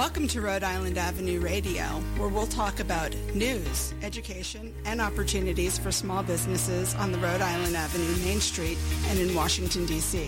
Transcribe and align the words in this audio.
Welcome 0.00 0.28
to 0.28 0.40
Rhode 0.40 0.64
Island 0.64 0.96
Avenue 0.96 1.40
Radio, 1.40 1.82
where 2.16 2.30
we'll 2.30 2.46
talk 2.46 2.80
about 2.80 3.14
news, 3.34 3.92
education, 4.02 4.72
and 4.86 4.98
opportunities 4.98 5.76
for 5.76 5.92
small 5.92 6.22
businesses 6.22 6.94
on 6.94 7.12
the 7.12 7.18
Rhode 7.18 7.42
Island 7.42 7.76
Avenue 7.76 8.24
Main 8.24 8.40
Street 8.40 8.78
and 9.08 9.18
in 9.18 9.34
Washington, 9.34 9.84
D.C. 9.84 10.26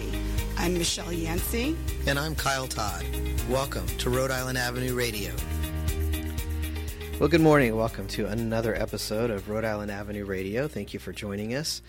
I'm 0.59 0.75
Michelle 0.75 1.11
Yancey. 1.11 1.75
And 2.07 2.19
I'm 2.19 2.35
Kyle 2.35 2.69
Todd. 2.69 3.07
Welcome 3.49 3.87
to 3.97 4.11
Rhode 4.11 4.31
Island 4.31 4.59
Avenue 4.59 4.95
Radio. 4.95 5.33
Well, 7.23 7.29
good 7.29 7.41
morning. 7.41 7.77
Welcome 7.77 8.09
to 8.09 8.27
another 8.27 8.75
episode 8.75 9.31
of 9.31 9.49
Rhode 9.49 9.65
Island 9.65 9.93
Avenue 9.93 10.25
Radio. 10.25 10.67
Thank 10.67 10.93
you 10.93 10.99
for 10.99 11.13
joining 11.13 11.55
us. 11.55 11.81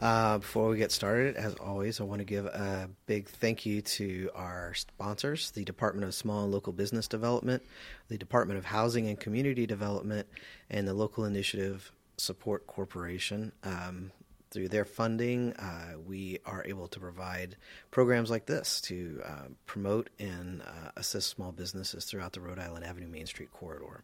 Uh, 0.00 0.38
before 0.38 0.68
we 0.68 0.78
get 0.78 0.90
started, 0.90 1.36
as 1.36 1.54
always, 1.54 2.00
I 2.00 2.02
want 2.02 2.18
to 2.18 2.24
give 2.24 2.46
a 2.46 2.90
big 3.06 3.28
thank 3.28 3.64
you 3.64 3.82
to 3.82 4.30
our 4.34 4.74
sponsors 4.74 5.52
the 5.52 5.62
Department 5.62 6.06
of 6.06 6.14
Small 6.16 6.42
and 6.42 6.52
Local 6.52 6.72
Business 6.72 7.06
Development, 7.06 7.62
the 8.08 8.18
Department 8.18 8.58
of 8.58 8.64
Housing 8.64 9.06
and 9.06 9.20
Community 9.20 9.64
Development, 9.64 10.26
and 10.70 10.88
the 10.88 10.92
Local 10.92 11.24
Initiative 11.24 11.92
Support 12.16 12.66
Corporation. 12.66 13.52
Um, 13.62 14.10
through 14.50 14.68
their 14.68 14.84
funding, 14.84 15.52
uh, 15.54 15.94
we 16.04 16.38
are 16.44 16.64
able 16.66 16.88
to 16.88 17.00
provide 17.00 17.56
programs 17.90 18.30
like 18.30 18.46
this 18.46 18.80
to 18.82 19.20
uh, 19.24 19.48
promote 19.66 20.10
and 20.18 20.62
uh, 20.62 20.90
assist 20.96 21.28
small 21.28 21.52
businesses 21.52 22.04
throughout 22.04 22.32
the 22.32 22.40
Rhode 22.40 22.58
Island 22.58 22.84
Avenue 22.84 23.08
Main 23.08 23.26
Street 23.26 23.52
corridor. 23.52 24.02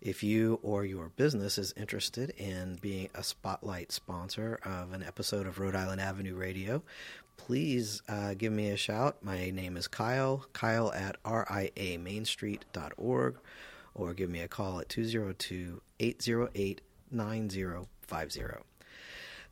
If 0.00 0.22
you 0.22 0.58
or 0.62 0.84
your 0.84 1.08
business 1.10 1.58
is 1.58 1.72
interested 1.76 2.30
in 2.30 2.78
being 2.80 3.08
a 3.14 3.22
spotlight 3.22 3.92
sponsor 3.92 4.58
of 4.64 4.92
an 4.92 5.02
episode 5.02 5.46
of 5.46 5.58
Rhode 5.58 5.76
Island 5.76 6.00
Avenue 6.00 6.34
Radio, 6.34 6.82
please 7.36 8.02
uh, 8.08 8.34
give 8.34 8.52
me 8.52 8.70
a 8.70 8.76
shout. 8.76 9.22
My 9.22 9.50
name 9.50 9.76
is 9.76 9.88
Kyle, 9.88 10.46
Kyle 10.52 10.92
at 10.92 11.22
riamainstreet.org, 11.22 13.38
or 13.94 14.14
give 14.14 14.30
me 14.30 14.40
a 14.40 14.48
call 14.48 14.80
at 14.80 14.88
202 14.88 15.80
808 16.00 16.80
9050. 17.10 18.75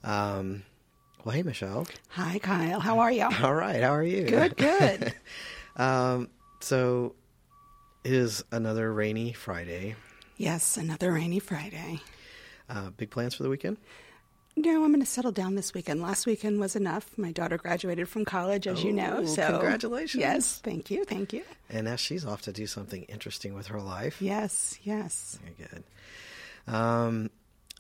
Um, 0.05 0.63
well, 1.25 1.35
hey, 1.35 1.43
Michelle. 1.43 1.87
Hi, 2.11 2.39
Kyle. 2.39 2.79
How 2.79 2.99
are 2.99 3.11
you? 3.11 3.27
All 3.43 3.55
right. 3.55 3.83
How 3.83 3.95
are 3.95 4.03
you? 4.03 4.25
Good, 4.25 4.57
good. 4.57 5.15
um, 5.77 6.29
so 6.61 7.15
it 8.05 8.13
is 8.13 8.45
another 8.53 8.93
rainy 8.93 9.33
Friday. 9.33 9.97
Yes, 10.37 10.77
another 10.77 11.13
rainy 11.13 11.39
Friday. 11.39 12.01
Uh, 12.69 12.91
big 12.91 13.11
plans 13.11 13.35
for 13.35 13.43
the 13.43 13.49
weekend? 13.49 13.79
No, 14.57 14.85
I'm 14.85 14.91
going 14.91 15.01
to 15.01 15.07
settle 15.07 15.33
down 15.33 15.55
this 15.55 15.75
weekend. 15.75 16.01
Last 16.01 16.27
weekend 16.27 16.61
was 16.61 16.77
enough. 16.77 17.17
My 17.19 17.33
daughter 17.33 17.57
graduated 17.57 18.09
from 18.09 18.25
college, 18.25 18.67
as 18.67 18.81
oh, 18.81 18.87
you 18.87 18.93
know. 18.93 19.25
So 19.25 19.49
congratulations! 19.49 20.21
Yes, 20.21 20.61
thank 20.63 20.93
you, 20.93 21.05
thank 21.05 21.33
you. 21.33 21.43
And 21.69 21.87
now 21.87 21.97
she's 21.97 22.25
off 22.25 22.43
to 22.43 22.53
do 22.53 22.69
something 22.69 23.03
interesting 23.05 23.55
with 23.55 23.67
her 23.67 23.81
life. 23.81 24.23
Yes, 24.23 24.79
yes. 24.85 25.41
Very 25.43 25.57
good. 25.69 26.73
Um, 26.73 27.31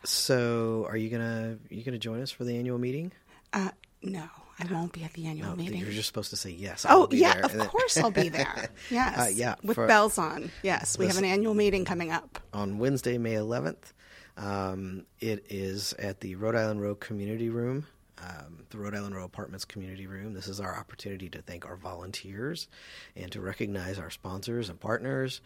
so, 0.05 0.86
are 0.88 0.97
you 0.97 1.10
gonna 1.10 1.58
you 1.70 1.83
gonna 1.83 1.98
join 1.98 2.20
us 2.20 2.30
for 2.30 2.44
the 2.44 2.56
annual 2.56 2.78
meeting? 2.78 3.12
Uh, 3.52 3.70
no, 4.02 4.28
I 4.58 4.72
won't 4.72 4.92
be 4.92 5.02
at 5.05 5.12
the 5.14 5.27
annual 5.27 5.50
no, 5.50 5.56
meeting. 5.56 5.80
You're 5.80 5.91
just 5.91 6.06
supposed 6.06 6.30
to 6.30 6.36
say 6.36 6.50
yes. 6.50 6.86
oh, 6.88 7.08
yeah, 7.11 7.46
there. 7.46 7.62
of 7.62 7.69
course 7.69 7.96
I'll 7.96 8.11
be 8.11 8.28
there. 8.28 8.69
Yes, 8.91 9.19
uh, 9.19 9.30
yeah, 9.34 9.55
with 9.62 9.77
for, 9.77 9.86
bells 9.86 10.19
on. 10.19 10.50
Yes, 10.62 10.98
we 10.98 11.06
have 11.06 11.19
an 11.19 11.24
annual 11.24 11.55
meeting 11.55 11.84
coming 11.84 12.11
up 12.11 12.38
on 12.52 12.78
Wednesday, 12.78 13.19
May 13.19 13.34
11th. 13.34 13.92
Um, 14.36 15.06
it 15.20 15.46
is 15.48 15.92
at 15.94 16.20
the 16.20 16.34
Rhode 16.34 16.55
Island 16.55 16.83
Row 16.83 16.94
Community 16.94 17.48
Room 17.48 17.86
um, 18.25 18.64
the 18.70 18.78
Rhode 18.78 18.94
Island 18.94 19.14
Row 19.14 19.25
Apartments 19.25 19.64
Community 19.64 20.06
Room. 20.06 20.34
This 20.34 20.48
is 20.48 20.61
our 20.61 20.77
opportunity 20.77 21.29
to 21.30 21.42
thank 21.42 21.67
our 21.67 21.77
volunteers 21.77 22.68
and 23.17 23.30
to 23.33 23.40
recognize 23.40 23.98
our 23.98 24.11
sponsors 24.11 24.68
and 24.68 24.80
partners 24.80 25.40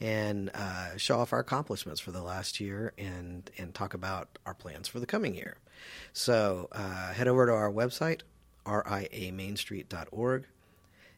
and 0.00 0.50
uh, 0.54 0.96
show 0.96 1.20
off 1.20 1.32
our 1.32 1.40
accomplishments 1.40 2.00
for 2.00 2.10
the 2.10 2.22
last 2.22 2.60
year 2.60 2.92
and, 2.98 3.50
and 3.58 3.74
talk 3.74 3.94
about 3.94 4.38
our 4.46 4.54
plans 4.54 4.88
for 4.88 5.00
the 5.00 5.06
coming 5.06 5.34
year. 5.34 5.58
So 6.12 6.68
uh, 6.72 7.12
head 7.12 7.28
over 7.28 7.46
to 7.46 7.52
our 7.52 7.70
website, 7.70 8.22
riamainstreet.org 8.66 10.46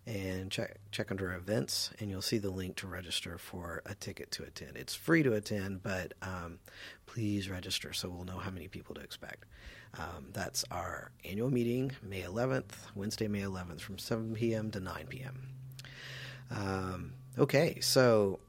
and 0.06 0.50
check 0.50 0.76
check 0.92 1.10
under 1.10 1.32
events, 1.34 1.90
and 1.98 2.10
you'll 2.10 2.22
see 2.22 2.38
the 2.38 2.50
link 2.50 2.76
to 2.76 2.86
register 2.86 3.38
for 3.38 3.82
a 3.86 3.94
ticket 3.94 4.30
to 4.32 4.44
attend. 4.44 4.76
It's 4.76 4.94
free 4.94 5.22
to 5.22 5.34
attend, 5.34 5.82
but 5.82 6.14
um, 6.22 6.58
please 7.06 7.50
register 7.50 7.92
so 7.92 8.08
we'll 8.08 8.24
know 8.24 8.38
how 8.38 8.50
many 8.50 8.68
people 8.68 8.94
to 8.94 9.00
expect. 9.00 9.44
Um, 9.98 10.28
that's 10.32 10.64
our 10.70 11.10
annual 11.24 11.50
meeting, 11.50 11.92
May 12.02 12.22
11th, 12.22 12.74
Wednesday, 12.94 13.28
May 13.28 13.40
11th, 13.40 13.80
from 13.80 13.98
7 13.98 14.34
p.m. 14.34 14.70
to 14.72 14.80
9 14.80 15.06
p.m. 15.08 15.48
Um, 16.50 17.12
okay, 17.38 17.80
so 17.80 18.40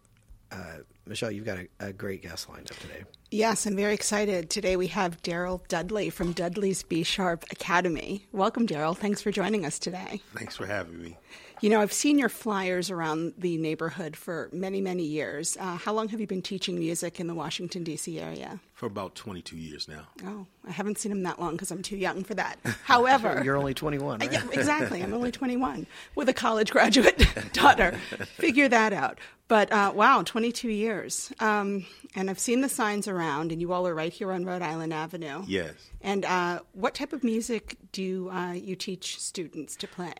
uh, 0.51 0.79
Michelle, 1.05 1.31
you've 1.31 1.45
got 1.45 1.57
a, 1.57 1.67
a, 1.79 1.93
great 1.93 2.21
guest 2.21 2.49
lined 2.49 2.69
up 2.71 2.77
today. 2.77 3.03
Yes, 3.31 3.65
I'm 3.65 3.75
very 3.75 3.93
excited. 3.93 4.49
Today 4.49 4.75
we 4.75 4.87
have 4.87 5.21
Daryl 5.21 5.65
Dudley 5.67 6.09
from 6.09 6.33
Dudley's 6.33 6.83
B 6.83 7.03
Sharp 7.03 7.45
Academy. 7.51 8.25
Welcome, 8.31 8.67
Daryl. 8.67 8.95
Thanks 8.95 9.21
for 9.21 9.31
joining 9.31 9.65
us 9.65 9.79
today. 9.79 10.21
Thanks 10.33 10.55
for 10.55 10.65
having 10.65 11.01
me. 11.01 11.17
You 11.59 11.69
know, 11.71 11.81
I've 11.81 11.93
seen 11.93 12.19
your 12.19 12.29
flyers 12.29 12.91
around 12.91 13.33
the 13.37 13.57
neighborhood 13.57 14.15
for 14.15 14.49
many, 14.51 14.79
many 14.79 15.03
years. 15.03 15.57
Uh, 15.59 15.75
how 15.77 15.91
long 15.91 16.09
have 16.09 16.19
you 16.19 16.27
been 16.27 16.41
teaching 16.41 16.77
music 16.77 17.19
in 17.19 17.27
the 17.27 17.33
Washington, 17.33 17.83
D.C. 17.83 18.19
area? 18.19 18.59
For 18.73 18.85
about 18.85 19.15
22 19.15 19.57
years 19.57 19.87
now. 19.87 20.07
Oh, 20.23 20.45
I 20.67 20.71
haven't 20.71 20.99
seen 20.99 21.11
him 21.11 21.23
that 21.23 21.39
long 21.39 21.53
because 21.53 21.71
I'm 21.71 21.81
too 21.81 21.97
young 21.97 22.23
for 22.23 22.35
that. 22.35 22.59
However, 22.83 23.41
you're 23.45 23.57
only 23.57 23.73
21. 23.73 24.19
Right? 24.19 24.31
Yeah, 24.31 24.43
exactly. 24.51 25.01
I'm 25.01 25.13
only 25.13 25.31
21 25.31 25.87
with 26.13 26.29
a 26.29 26.33
college 26.33 26.69
graduate 26.69 27.25
daughter. 27.53 27.93
Figure 28.35 28.67
that 28.67 28.93
out. 28.93 29.17
But 29.47 29.71
uh, 29.71 29.93
wow, 29.95 30.21
22 30.23 30.69
years. 30.69 31.31
Um, 31.39 31.85
and 32.15 32.29
I've 32.29 32.39
seen 32.39 32.61
the 32.61 32.69
signs 32.69 33.07
around, 33.07 33.51
and 33.51 33.61
you 33.61 33.73
all 33.73 33.87
are 33.87 33.95
right 33.95 34.13
here 34.13 34.31
on 34.31 34.45
Rhode 34.45 34.61
Island 34.61 34.93
Avenue. 34.93 35.43
Yes. 35.47 35.73
And 36.01 36.25
uh, 36.25 36.59
what 36.73 36.93
type 36.93 37.13
of 37.13 37.23
music 37.23 37.77
do 37.91 38.29
uh, 38.29 38.51
you 38.51 38.75
teach 38.75 39.19
students 39.19 39.75
to 39.77 39.87
play? 39.87 40.13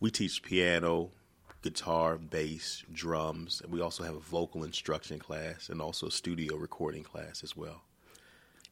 We 0.00 0.10
teach 0.10 0.42
piano, 0.42 1.12
guitar, 1.62 2.18
bass, 2.18 2.84
drums, 2.92 3.60
and 3.62 3.72
we 3.72 3.80
also 3.80 4.04
have 4.04 4.14
a 4.14 4.20
vocal 4.20 4.64
instruction 4.64 5.18
class 5.18 5.68
and 5.68 5.80
also 5.80 6.08
a 6.08 6.10
studio 6.10 6.56
recording 6.56 7.02
class 7.02 7.42
as 7.42 7.56
well. 7.56 7.82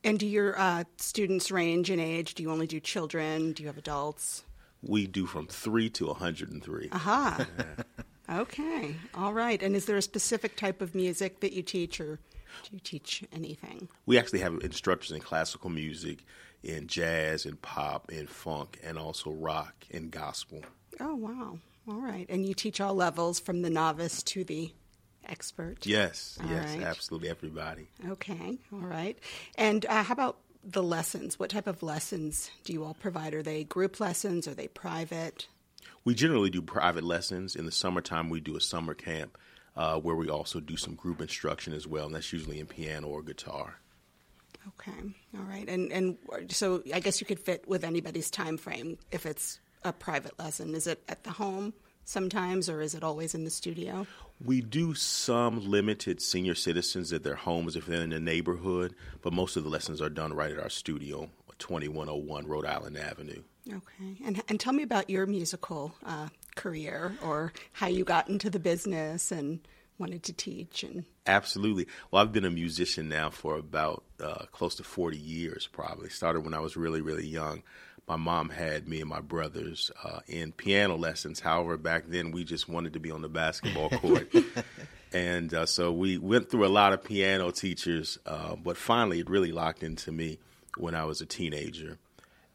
And 0.05 0.19
do 0.19 0.27
your 0.27 0.59
uh, 0.59 0.85
students 0.99 1.51
range 1.51 1.91
in 1.91 2.01
age? 2.01 2.35
Do 2.35 2.43
you 2.43 2.51
only 2.51 2.67
do 2.67 2.81
children? 2.81 3.53
Do 3.53 3.63
you 3.63 3.69
have 3.69 3.79
adults? 3.79 4.45
We 4.83 5.07
do 5.07 5.27
from 5.27 5.47
three 5.47 5.89
to 5.91 6.07
103. 6.07 6.89
Aha. 6.93 7.47
okay. 8.31 8.97
All 9.15 9.33
right. 9.33 9.63
And 9.63 9.77
is 9.77 9.87
there 9.87 9.97
a 9.97 10.03
specific 10.03 10.57
type 10.57 10.83
of 10.83 10.95
music 10.95 11.41
that 11.41 11.53
you 11.53 11.63
teach, 11.63 12.01
or 12.01 12.19
do 12.65 12.71
you 12.73 12.81
teach 12.81 13.23
anything? 13.33 13.89
We 14.07 14.19
actually 14.19 14.41
have 14.41 14.59
instructors 14.63 15.13
in 15.13 15.21
classical 15.21 15.71
music, 15.71 16.25
in 16.65 16.89
jazz, 16.89 17.47
and 17.47 17.63
pop, 17.63 18.11
and 18.11 18.29
funk, 18.29 18.81
and 18.83 18.99
also 18.99 19.31
rock 19.31 19.87
and 19.93 20.11
gospel. 20.11 20.63
Oh, 21.01 21.15
wow. 21.15 21.59
All 21.89 22.01
right. 22.01 22.27
And 22.29 22.47
you 22.47 22.55
teach 22.55 22.81
all 22.81 22.95
levels 22.95 23.41
from 23.41 23.63
the 23.63 23.71
novice 23.71 24.23
to 24.25 24.45
the 24.45 24.73
expert? 25.29 25.87
Yes, 25.87 26.39
all 26.43 26.51
yes, 26.51 26.77
right. 26.77 26.87
absolutely 26.87 27.29
everybody. 27.29 27.89
Okay, 28.09 28.59
all 28.73 28.81
right. 28.81 29.19
And 29.57 29.85
uh, 29.87 30.03
how 30.03 30.13
about 30.13 30.39
the 30.65 30.83
lessons? 30.83 31.39
What 31.39 31.51
type 31.51 31.67
of 31.67 31.83
lessons 31.83 32.51
do 32.65 32.73
you 32.73 32.85
all 32.85 32.95
provide? 32.95 33.35
Are 33.35 33.43
they 33.43 33.65
group 33.65 34.01
lessons? 34.01 34.47
Are 34.47 34.55
they 34.55 34.69
private? 34.69 35.49
We 36.05 36.15
generally 36.15 36.51
do 36.51 36.63
private 36.63 37.05
lessons. 37.05 37.57
In 37.57 37.67
the 37.67 37.73
summertime, 37.73 38.29
we 38.29 38.41
do 38.41 38.57
a 38.57 38.61
summer 38.61 38.95
camp 38.95 39.39
uh, 39.77 39.99
where 39.99 40.17
we 40.17 40.29
also 40.29 40.61
do 40.61 40.77
some 40.77 40.95
group 40.95 41.21
instruction 41.21 41.73
as 41.73 41.87
well, 41.87 42.07
and 42.07 42.15
that's 42.15 42.33
usually 42.33 42.61
in 42.61 42.67
piano 42.67 43.09
or 43.09 43.23
guitar. 43.23 43.79
Okay, 44.69 45.15
all 45.37 45.45
right. 45.45 45.69
And 45.69 45.93
and 45.93 46.19
so 46.49 46.83
I 46.95 47.01
guess 47.01 47.21
you 47.21 47.27
could 47.27 47.41
fit 47.41 47.67
with 47.69 47.83
anybody's 47.83 48.31
time 48.31 48.57
frame 48.57 48.99
if 49.11 49.27
it's 49.27 49.59
a 49.85 49.93
private 49.93 50.39
lesson? 50.39 50.75
Is 50.75 50.87
it 50.87 51.03
at 51.09 51.25
the 51.25 51.31
home 51.31 51.75
sometimes, 52.05 52.69
or 52.69 52.81
is 52.81 52.95
it 52.95 53.03
always 53.03 53.35
in 53.35 53.45
the 53.45 53.51
studio? 53.51 54.07
We 54.45 54.61
do 54.61 54.95
some 54.95 55.71
limited 55.71 56.21
senior 56.21 56.55
citizens 56.55 57.13
at 57.13 57.23
their 57.23 57.37
homes 57.37 57.77
if 57.77 57.87
they're 57.87 58.03
in 58.03 58.11
the 58.11 58.21
neighborhood, 58.21 58.95
but 59.23 59.33
most 59.33 59.57
of 59.57 59.65
the 59.65 59.71
lessons 59.71 60.01
are 60.01 60.11
done 60.11 60.33
right 60.33 60.51
at 60.51 60.59
our 60.59 60.71
studio, 60.71 61.31
2101 61.59 62.47
Rhode 62.47 62.67
Island 62.67 62.99
Avenue. 62.99 63.43
Okay, 63.69 64.17
and 64.25 64.43
and 64.49 64.59
tell 64.59 64.73
me 64.73 64.83
about 64.83 65.09
your 65.09 65.27
musical 65.27 65.95
uh, 66.05 66.29
career 66.57 67.17
or 67.23 67.53
how 67.73 67.87
you 67.87 68.05
got 68.05 68.29
into 68.29 68.51
the 68.51 68.59
business 68.59 69.31
and 69.31 69.61
wanted 69.99 70.23
to 70.25 70.33
teach 70.33 70.83
and 70.83 71.05
absolutely 71.27 71.87
well 72.11 72.21
i've 72.21 72.33
been 72.33 72.47
a 72.47 72.51
musician 72.51 73.09
now 73.09 73.31
for 73.31 73.57
about 73.57 74.03
uh, 74.21 74.47
close 74.51 74.75
to 74.75 74.83
40 74.83 75.17
years 75.17 75.69
probably 75.71 76.09
started 76.09 76.41
when 76.41 76.55
i 76.55 76.59
was 76.59 76.77
really 76.77 77.01
really 77.01 77.27
young 77.27 77.63
my 78.09 78.17
mom 78.17 78.51
had 78.51 78.89
me 78.89 79.01
and 79.01 79.09
my 79.09 79.21
brothers 79.21 79.91
uh, 80.05 80.21
in 80.27 80.53
piano 80.53 80.97
lessons. 80.97 81.41
However, 81.41 81.77
back 81.77 82.05
then 82.09 82.31
we 82.31 82.45
just 82.45 82.69
wanted 82.69 82.93
to 82.95 83.01
be 83.01 83.11
on 83.11 83.23
the 83.23 83.29
basketball 83.29 83.91
court. 84.01 84.33
and 85.13 85.53
uh, 85.55 85.67
so 85.67 85.93
we 85.93 86.19
went 86.19 86.51
through 86.51 86.67
a 86.67 86.69
lot 86.69 86.93
of 86.93 87.05
piano 87.05 87.51
teachers, 87.51 88.19
uh, 88.27 88.57
but 88.57 88.77
finally 88.77 89.21
it 89.21 89.31
really 89.31 89.53
locked 89.53 89.83
into 89.83 90.11
me 90.13 90.39
when 90.79 90.95
I 90.95 91.05
was 91.05 91.21
a 91.21 91.27
teenager. 91.27 91.99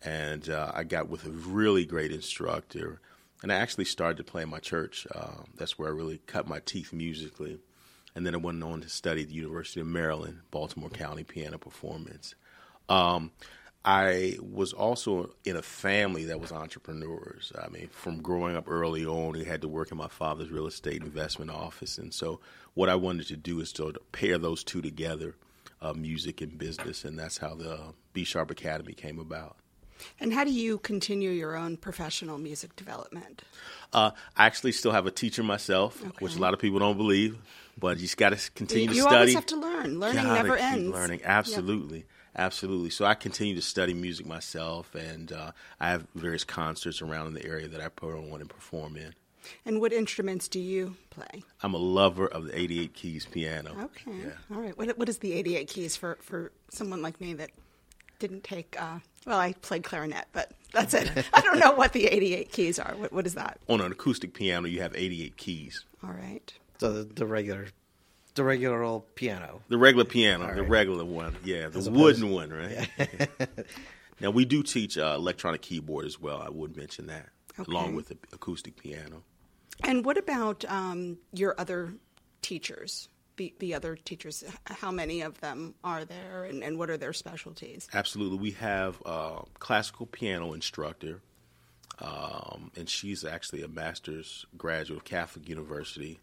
And 0.03 0.47
uh, 0.49 0.71
I 0.75 0.83
got 0.83 1.09
with 1.09 1.25
a 1.25 1.31
really 1.31 1.85
great 1.85 2.11
instructor. 2.11 2.99
And 3.41 3.51
I 3.51 3.55
actually 3.55 3.85
started 3.85 4.17
to 4.17 4.23
play 4.23 4.43
in 4.43 4.49
my 4.49 4.59
church. 4.59 5.07
Uh, 5.13 5.43
that's 5.55 5.77
where 5.79 5.89
I 5.89 5.91
really 5.91 6.19
cut 6.27 6.47
my 6.47 6.59
teeth 6.59 6.91
musically. 6.91 7.59
and 8.15 8.25
then 8.25 8.33
I 8.33 8.37
went 8.37 8.63
on 8.63 8.81
to 8.81 8.89
study 8.89 9.21
at 9.23 9.29
the 9.29 9.35
University 9.35 9.79
of 9.79 9.87
Maryland, 9.87 10.39
Baltimore 10.51 10.89
County 10.89 11.23
Piano 11.23 11.57
Performance. 11.57 12.35
Um, 12.89 13.31
I 13.85 14.37
was 14.41 14.73
also 14.73 15.33
in 15.45 15.55
a 15.55 15.61
family 15.61 16.25
that 16.25 16.41
was 16.41 16.51
entrepreneurs. 16.51 17.53
I 17.61 17.69
mean, 17.69 17.87
from 17.89 18.21
growing 18.21 18.57
up 18.57 18.65
early 18.67 19.05
on, 19.05 19.39
I 19.39 19.45
had 19.45 19.61
to 19.61 19.67
work 19.67 19.91
in 19.91 19.97
my 19.97 20.09
father's 20.09 20.49
real 20.49 20.67
estate 20.67 21.01
investment 21.01 21.51
office. 21.51 21.97
And 21.97 22.13
so, 22.13 22.41
what 22.73 22.89
I 22.89 22.95
wanted 22.95 23.27
to 23.27 23.37
do 23.37 23.59
is 23.61 23.71
to 23.73 23.93
pair 24.11 24.37
those 24.37 24.63
two 24.63 24.81
together 24.81 25.35
uh, 25.81 25.93
music 25.93 26.41
and 26.41 26.57
business. 26.57 27.05
And 27.05 27.17
that's 27.17 27.37
how 27.37 27.55
the 27.55 27.93
B 28.13 28.23
Sharp 28.23 28.51
Academy 28.51 28.93
came 28.93 29.19
about. 29.19 29.57
And 30.19 30.33
how 30.33 30.43
do 30.43 30.51
you 30.51 30.77
continue 30.79 31.31
your 31.31 31.55
own 31.55 31.77
professional 31.77 32.37
music 32.37 32.75
development? 32.75 33.43
Uh, 33.93 34.11
I 34.35 34.45
actually 34.45 34.73
still 34.73 34.91
have 34.91 35.05
a 35.05 35.11
teacher 35.11 35.43
myself, 35.43 36.01
okay. 36.01 36.11
which 36.19 36.35
a 36.35 36.39
lot 36.39 36.53
of 36.53 36.59
people 36.59 36.79
don't 36.79 36.97
believe, 36.97 37.37
but 37.79 37.97
you 37.97 38.03
just 38.03 38.17
got 38.17 38.37
to 38.37 38.51
continue 38.51 38.89
you, 38.89 38.95
to 38.95 39.01
study. 39.01 39.13
You 39.13 39.17
always 39.17 39.33
have 39.35 39.45
to 39.47 39.55
learn. 39.55 39.99
Learning 39.99 40.23
gotta 40.23 40.43
never 40.43 40.57
ends. 40.57 40.91
Learning, 40.91 41.21
absolutely. 41.23 41.99
Yep. 41.99 42.07
Absolutely. 42.37 42.89
So 42.89 43.05
I 43.05 43.15
continue 43.15 43.55
to 43.55 43.61
study 43.61 43.93
music 43.93 44.25
myself, 44.25 44.93
and 44.93 45.31
uh, 45.31 45.51
I 45.79 45.89
have 45.89 46.05
various 46.15 46.43
concerts 46.43 47.01
around 47.01 47.27
in 47.27 47.33
the 47.33 47.45
area 47.45 47.67
that 47.67 47.81
I 47.81 47.89
put 47.89 48.13
on 48.13 48.41
and 48.41 48.49
perform 48.49 48.95
in. 48.95 49.13
And 49.65 49.79
what 49.79 49.93
instruments 49.93 50.47
do 50.47 50.59
you 50.59 50.95
play? 51.09 51.43
I'm 51.63 51.73
a 51.73 51.77
lover 51.77 52.27
of 52.27 52.45
the 52.45 52.59
88 52.59 52.93
keys 52.93 53.25
piano. 53.25 53.75
Okay. 53.83 54.11
Yeah. 54.25 54.55
All 54.55 54.61
right. 54.61 54.77
What, 54.77 54.97
what 54.97 55.09
is 55.09 55.19
the 55.19 55.33
88 55.33 55.67
keys 55.67 55.95
for, 55.95 56.17
for 56.21 56.51
someone 56.69 57.01
like 57.01 57.19
me 57.21 57.33
that 57.35 57.51
didn't 58.19 58.43
take, 58.43 58.75
uh, 58.79 58.99
well, 59.25 59.39
I 59.39 59.53
played 59.53 59.83
clarinet, 59.83 60.25
but 60.33 60.51
that's 60.73 60.93
it. 60.93 61.11
I 61.33 61.41
don't 61.41 61.59
know 61.59 61.71
what 61.71 61.93
the 61.93 62.07
88 62.07 62.51
keys 62.51 62.77
are. 62.79 62.93
What, 62.97 63.13
what 63.13 63.25
is 63.25 63.35
that? 63.35 63.59
On 63.69 63.79
an 63.81 63.91
acoustic 63.91 64.33
piano, 64.33 64.67
you 64.67 64.81
have 64.81 64.95
88 64.95 65.37
keys. 65.37 65.85
All 66.03 66.11
right. 66.11 66.53
So 66.79 66.91
the, 66.91 67.13
the 67.13 67.25
regular 67.25 67.67
the 68.37 68.43
regular 68.43 68.81
old 68.81 69.13
piano. 69.15 69.61
The 69.67 69.77
regular 69.77 70.05
piano, 70.05 70.45
right. 70.45 70.55
the 70.55 70.63
regular 70.63 71.03
one. 71.03 71.35
Yeah, 71.43 71.67
the 71.67 71.91
wooden 71.91 72.31
one, 72.31 72.51
right? 72.51 72.89
Yeah. 72.97 73.45
now 74.21 74.31
we 74.31 74.45
do 74.45 74.63
teach 74.63 74.97
uh, 74.97 75.15
electronic 75.17 75.61
keyboard 75.61 76.05
as 76.05 76.19
well. 76.19 76.41
I 76.41 76.49
would 76.49 76.77
mention 76.77 77.07
that 77.07 77.29
okay. 77.59 77.69
along 77.69 77.95
with 77.95 78.07
the 78.07 78.17
acoustic 78.31 78.77
piano. 78.77 79.23
And 79.83 80.05
what 80.05 80.17
about 80.17 80.65
um, 80.65 81.17
your 81.33 81.55
other 81.59 81.93
teachers? 82.41 83.09
The, 83.35 83.53
the 83.59 83.75
other 83.75 83.95
teachers, 83.95 84.43
how 84.65 84.89
many 84.89 85.21
of 85.21 85.39
them 85.41 85.75
are 85.83 86.05
there, 86.05 86.45
and, 86.45 86.63
and 86.63 86.79
what 86.79 86.89
are 86.89 86.97
their 86.97 87.13
specialties? 87.13 87.87
Absolutely, 87.93 88.39
we 88.39 88.51
have 88.51 88.99
a 89.05 89.43
classical 89.59 90.07
piano 90.07 90.53
instructor, 90.53 91.21
um, 91.99 92.71
and 92.75 92.89
she's 92.89 93.23
actually 93.23 93.61
a 93.61 93.67
master's 93.67 94.47
graduate 94.57 94.97
of 95.01 95.05
Catholic 95.05 95.47
University 95.47 96.19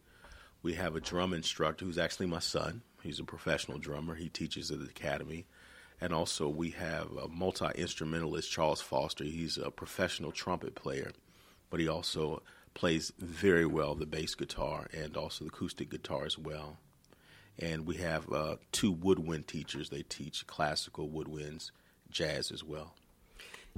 we 0.65 0.73
have 0.73 0.97
a 0.97 1.01
drum 1.01 1.35
instructor 1.35 1.85
who's 1.85 1.99
actually 1.99 2.27
my 2.27 2.39
son. 2.39 2.81
He's 3.03 3.21
a 3.21 3.25
professional 3.25 3.79
drummer. 3.79 4.15
He 4.15 4.31
teaches 4.31 4.71
at 4.71 4.79
the 4.81 4.87
academy. 4.87 5.45
And 6.01 6.13
also, 6.13 6.49
we 6.49 6.71
have 6.71 7.13
a 7.13 7.29
multi 7.29 7.67
instrumentalist, 7.77 8.51
Charles 8.51 8.81
Foster. 8.81 9.25
He's 9.25 9.59
a 9.59 9.71
professional 9.71 10.33
trumpet 10.33 10.75
player, 10.75 11.13
but 11.69 11.81
he 11.81 11.87
also 11.87 12.43
plays 12.73 13.13
very 13.19 13.67
well 13.67 13.95
the 13.95 14.07
bass 14.07 14.35
guitar 14.35 14.89
and 14.93 15.17
also 15.17 15.45
the 15.45 15.51
acoustic 15.51 15.91
guitar 15.91 16.25
as 16.25 16.39
well. 16.39 16.79
And 17.59 17.87
we 17.87 17.97
have 17.97 18.33
uh, 18.33 18.57
two 18.73 18.91
woodwind 18.91 19.47
teachers. 19.47 19.91
They 19.91 20.03
teach 20.03 20.47
classical 20.47 21.09
woodwinds, 21.09 21.71
jazz 22.11 22.51
as 22.51 22.65
well. 22.65 22.95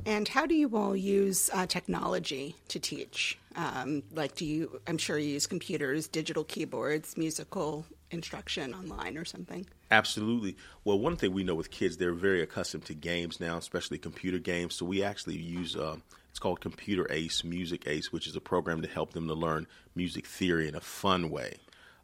And 0.06 0.28
how 0.28 0.46
do 0.46 0.54
you 0.54 0.76
all 0.76 0.94
use 0.94 1.50
uh, 1.52 1.66
technology 1.66 2.54
to 2.68 2.78
teach? 2.78 3.38
Um, 3.56 4.04
like, 4.14 4.36
do 4.36 4.44
you? 4.44 4.80
I'm 4.86 4.98
sure 4.98 5.18
you 5.18 5.30
use 5.30 5.48
computers, 5.48 6.06
digital 6.06 6.44
keyboards, 6.44 7.16
musical 7.16 7.84
instruction 8.12 8.72
online, 8.72 9.16
or 9.16 9.24
something. 9.24 9.66
Absolutely. 9.90 10.56
Well, 10.84 11.00
one 11.00 11.16
thing 11.16 11.32
we 11.32 11.42
know 11.42 11.56
with 11.56 11.72
kids, 11.72 11.96
they're 11.96 12.12
very 12.12 12.40
accustomed 12.40 12.84
to 12.84 12.94
games 12.94 13.40
now, 13.40 13.56
especially 13.56 13.98
computer 13.98 14.38
games. 14.38 14.76
So 14.76 14.86
we 14.86 15.02
actually 15.02 15.38
use. 15.38 15.74
Uh, 15.74 15.96
it's 16.30 16.38
called 16.38 16.60
Computer 16.60 17.06
Ace, 17.10 17.42
Music 17.42 17.88
Ace, 17.88 18.12
which 18.12 18.28
is 18.28 18.36
a 18.36 18.40
program 18.40 18.82
to 18.82 18.88
help 18.88 19.12
them 19.12 19.26
to 19.26 19.34
learn 19.34 19.66
music 19.94 20.26
theory 20.26 20.68
in 20.68 20.74
a 20.76 20.80
fun 20.80 21.30
way. 21.30 21.56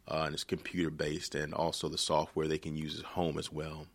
Uh, 0.07 0.23
and 0.25 0.33
it's 0.33 0.43
computer 0.43 0.89
based, 0.89 1.35
and 1.35 1.53
also 1.53 1.87
the 1.87 1.97
software 1.97 2.47
they 2.47 2.57
can 2.57 2.75
use 2.75 2.99
at 2.99 3.05
home 3.05 3.37
as 3.37 3.51
well 3.51 3.85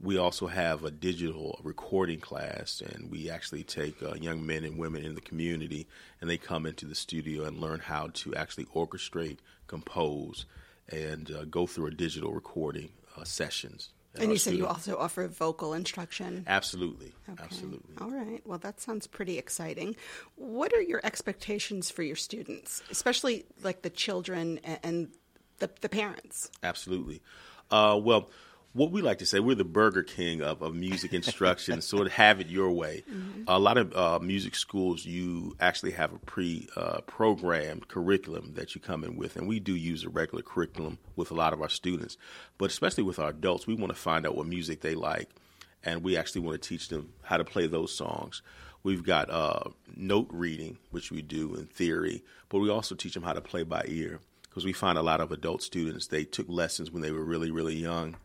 we 0.00 0.18
also 0.18 0.46
have 0.46 0.84
a 0.84 0.90
digital 0.90 1.58
recording 1.62 2.20
class, 2.20 2.82
and 2.82 3.10
we 3.10 3.30
actually 3.30 3.64
take 3.64 4.02
uh, 4.02 4.14
young 4.14 4.44
men 4.44 4.64
and 4.64 4.78
women 4.78 5.04
in 5.04 5.14
the 5.14 5.20
community, 5.20 5.86
and 6.20 6.28
they 6.28 6.36
come 6.36 6.66
into 6.66 6.86
the 6.86 6.94
studio 6.94 7.44
and 7.44 7.58
learn 7.58 7.80
how 7.80 8.08
to 8.12 8.34
actually 8.34 8.66
orchestrate, 8.66 9.38
compose, 9.66 10.44
and 10.90 11.30
uh, 11.30 11.44
go 11.44 11.66
through 11.66 11.86
a 11.86 11.90
digital 11.90 12.32
recording 12.32 12.90
uh, 13.16 13.24
sessions. 13.24 13.90
And 14.18 14.30
you 14.30 14.38
said 14.38 14.54
you 14.54 14.66
also 14.66 14.96
offer 14.96 15.28
vocal 15.28 15.74
instruction? 15.74 16.44
Absolutely. 16.46 17.12
Okay. 17.28 17.42
Absolutely. 17.42 17.96
All 18.00 18.10
right. 18.10 18.40
Well, 18.46 18.58
that 18.58 18.80
sounds 18.80 19.06
pretty 19.06 19.36
exciting. 19.36 19.94
What 20.36 20.72
are 20.72 20.80
your 20.80 21.00
expectations 21.04 21.90
for 21.90 22.02
your 22.02 22.16
students, 22.16 22.82
especially 22.90 23.44
like 23.62 23.82
the 23.82 23.90
children 23.90 24.58
and 24.82 25.08
the, 25.58 25.68
the 25.82 25.90
parents? 25.90 26.50
Absolutely. 26.62 27.20
Uh, 27.70 28.00
well, 28.02 28.30
what 28.76 28.92
we 28.92 29.00
like 29.00 29.18
to 29.18 29.26
say, 29.26 29.40
we're 29.40 29.56
the 29.56 29.64
Burger 29.64 30.02
King 30.02 30.42
of, 30.42 30.60
of 30.60 30.74
music 30.74 31.14
instruction, 31.14 31.80
sort 31.80 32.06
of 32.06 32.12
have 32.12 32.40
it 32.40 32.48
your 32.48 32.70
way. 32.70 33.02
Mm-hmm. 33.10 33.44
A 33.48 33.58
lot 33.58 33.78
of 33.78 33.96
uh, 33.96 34.18
music 34.18 34.54
schools, 34.54 35.06
you 35.06 35.56
actually 35.58 35.92
have 35.92 36.12
a 36.12 36.18
pre 36.18 36.68
uh, 36.76 37.00
programmed 37.06 37.88
curriculum 37.88 38.52
that 38.54 38.74
you 38.74 38.80
come 38.82 39.02
in 39.02 39.16
with, 39.16 39.36
and 39.36 39.48
we 39.48 39.60
do 39.60 39.74
use 39.74 40.04
a 40.04 40.10
regular 40.10 40.42
curriculum 40.42 40.98
with 41.16 41.30
a 41.30 41.34
lot 41.34 41.54
of 41.54 41.62
our 41.62 41.70
students. 41.70 42.18
But 42.58 42.70
especially 42.70 43.04
with 43.04 43.18
our 43.18 43.30
adults, 43.30 43.66
we 43.66 43.74
want 43.74 43.94
to 43.94 43.98
find 43.98 44.26
out 44.26 44.36
what 44.36 44.46
music 44.46 44.82
they 44.82 44.94
like, 44.94 45.30
and 45.82 46.04
we 46.04 46.18
actually 46.18 46.42
want 46.42 46.60
to 46.60 46.68
teach 46.68 46.88
them 46.90 47.14
how 47.22 47.38
to 47.38 47.44
play 47.44 47.66
those 47.66 47.94
songs. 47.94 48.42
We've 48.82 49.02
got 49.02 49.30
uh, 49.30 49.70
note 49.96 50.28
reading, 50.30 50.76
which 50.90 51.10
we 51.10 51.22
do 51.22 51.54
in 51.54 51.66
theory, 51.66 52.22
but 52.50 52.58
we 52.58 52.68
also 52.68 52.94
teach 52.94 53.14
them 53.14 53.22
how 53.22 53.32
to 53.32 53.40
play 53.40 53.62
by 53.62 53.84
ear 53.88 54.20
because 54.42 54.66
we 54.66 54.72
find 54.72 54.96
a 54.96 55.02
lot 55.02 55.20
of 55.20 55.32
adult 55.32 55.60
students 55.60 56.06
they 56.06 56.24
took 56.24 56.48
lessons 56.48 56.90
when 56.90 57.02
they 57.02 57.12
were 57.12 57.22
really 57.22 57.50
really 57.50 57.74
young 57.74 58.16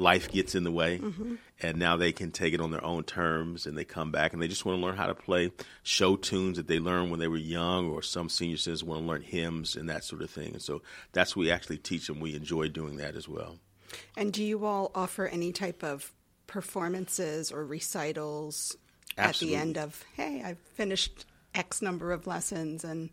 life 0.00 0.30
gets 0.32 0.54
in 0.54 0.64
the 0.64 0.72
way 0.72 0.98
mm-hmm. 0.98 1.34
and 1.60 1.78
now 1.78 1.94
they 1.94 2.10
can 2.10 2.30
take 2.30 2.54
it 2.54 2.60
on 2.60 2.70
their 2.70 2.82
own 2.82 3.04
terms 3.04 3.66
and 3.66 3.76
they 3.76 3.84
come 3.84 4.10
back 4.10 4.32
and 4.32 4.40
they 4.40 4.48
just 4.48 4.64
want 4.64 4.80
to 4.80 4.84
learn 4.84 4.96
how 4.96 5.06
to 5.06 5.14
play 5.14 5.52
show 5.82 6.16
tunes 6.16 6.56
that 6.56 6.66
they 6.66 6.78
learned 6.78 7.10
when 7.10 7.20
they 7.20 7.28
were 7.28 7.36
young 7.36 7.90
or 7.90 8.00
some 8.00 8.30
senior 8.30 8.56
citizens 8.56 8.82
want 8.82 9.02
to 9.02 9.06
learn 9.06 9.20
hymns 9.20 9.76
and 9.76 9.90
that 9.90 10.02
sort 10.02 10.22
of 10.22 10.30
thing 10.30 10.52
and 10.52 10.62
so 10.62 10.80
that's 11.12 11.36
what 11.36 11.42
we 11.42 11.50
actually 11.50 11.76
teach 11.76 12.06
them 12.06 12.18
we 12.18 12.34
enjoy 12.34 12.66
doing 12.66 12.96
that 12.96 13.14
as 13.14 13.28
well 13.28 13.58
and 14.16 14.32
do 14.32 14.42
you 14.42 14.64
all 14.64 14.90
offer 14.94 15.26
any 15.26 15.52
type 15.52 15.82
of 15.82 16.12
performances 16.46 17.52
or 17.52 17.64
recitals 17.66 18.74
Absolutely. 19.18 19.54
at 19.54 19.58
the 19.58 19.62
end 19.62 19.78
of 19.78 20.04
hey 20.16 20.42
i've 20.42 20.58
finished 20.58 21.26
x 21.54 21.82
number 21.82 22.10
of 22.10 22.26
lessons 22.26 22.84
and 22.84 23.10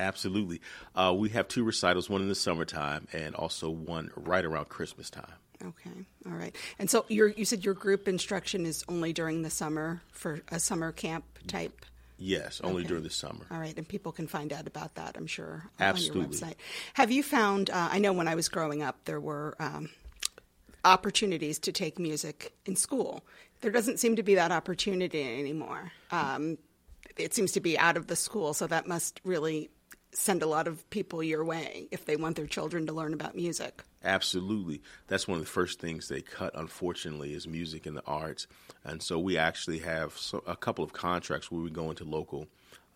Absolutely. 0.00 0.60
Uh, 0.94 1.12
we 1.16 1.30
have 1.30 1.48
two 1.48 1.64
recitals, 1.64 2.08
one 2.08 2.22
in 2.22 2.28
the 2.28 2.34
summertime 2.36 3.08
and 3.12 3.34
also 3.34 3.68
one 3.68 4.12
right 4.14 4.44
around 4.44 4.68
Christmas 4.68 5.10
time. 5.10 5.26
Okay, 5.64 6.06
all 6.26 6.32
right. 6.32 6.54
And 6.78 6.88
so 6.88 7.04
you 7.08 7.44
said 7.44 7.64
your 7.64 7.74
group 7.74 8.06
instruction 8.06 8.64
is 8.64 8.84
only 8.88 9.12
during 9.12 9.42
the 9.42 9.50
summer 9.50 10.02
for 10.12 10.40
a 10.50 10.60
summer 10.60 10.92
camp 10.92 11.24
type. 11.48 11.84
Yes, 12.16 12.60
only 12.62 12.80
okay. 12.80 12.88
during 12.88 13.02
the 13.04 13.10
summer. 13.10 13.46
All 13.50 13.58
right, 13.58 13.76
and 13.76 13.86
people 13.86 14.12
can 14.12 14.26
find 14.26 14.52
out 14.52 14.66
about 14.66 14.96
that, 14.96 15.16
I'm 15.16 15.26
sure, 15.26 15.64
Absolutely. 15.78 16.20
on 16.20 16.30
your 16.30 16.40
website. 16.40 16.54
Have 16.94 17.10
you 17.12 17.22
found? 17.22 17.70
Uh, 17.70 17.88
I 17.92 17.98
know 17.98 18.12
when 18.12 18.28
I 18.28 18.34
was 18.34 18.48
growing 18.48 18.82
up, 18.82 19.04
there 19.04 19.20
were 19.20 19.56
um, 19.60 19.88
opportunities 20.84 21.58
to 21.60 21.72
take 21.72 21.98
music 21.98 22.52
in 22.66 22.74
school. 22.76 23.24
There 23.60 23.70
doesn't 23.70 23.98
seem 23.98 24.16
to 24.16 24.22
be 24.22 24.34
that 24.36 24.52
opportunity 24.52 25.22
anymore. 25.22 25.92
Um, 26.10 26.58
it 27.16 27.34
seems 27.34 27.52
to 27.52 27.60
be 27.60 27.78
out 27.78 27.96
of 27.96 28.06
the 28.06 28.16
school, 28.16 28.54
so 28.54 28.66
that 28.66 28.86
must 28.86 29.20
really 29.24 29.70
send 30.12 30.42
a 30.42 30.46
lot 30.46 30.66
of 30.66 30.88
people 30.90 31.22
your 31.22 31.44
way 31.44 31.88
if 31.90 32.04
they 32.04 32.16
want 32.16 32.36
their 32.36 32.46
children 32.46 32.86
to 32.86 32.92
learn 32.92 33.12
about 33.12 33.36
music. 33.36 33.82
Absolutely. 34.04 34.80
That's 35.08 35.26
one 35.26 35.38
of 35.38 35.44
the 35.44 35.50
first 35.50 35.80
things 35.80 36.08
they 36.08 36.20
cut, 36.22 36.52
unfortunately, 36.54 37.34
is 37.34 37.48
music 37.48 37.86
and 37.86 37.96
the 37.96 38.04
arts. 38.06 38.46
And 38.84 39.02
so 39.02 39.18
we 39.18 39.36
actually 39.36 39.80
have 39.80 40.16
so, 40.16 40.42
a 40.46 40.56
couple 40.56 40.84
of 40.84 40.92
contracts 40.92 41.50
where 41.50 41.60
we 41.60 41.70
go 41.70 41.90
into 41.90 42.04
local 42.04 42.46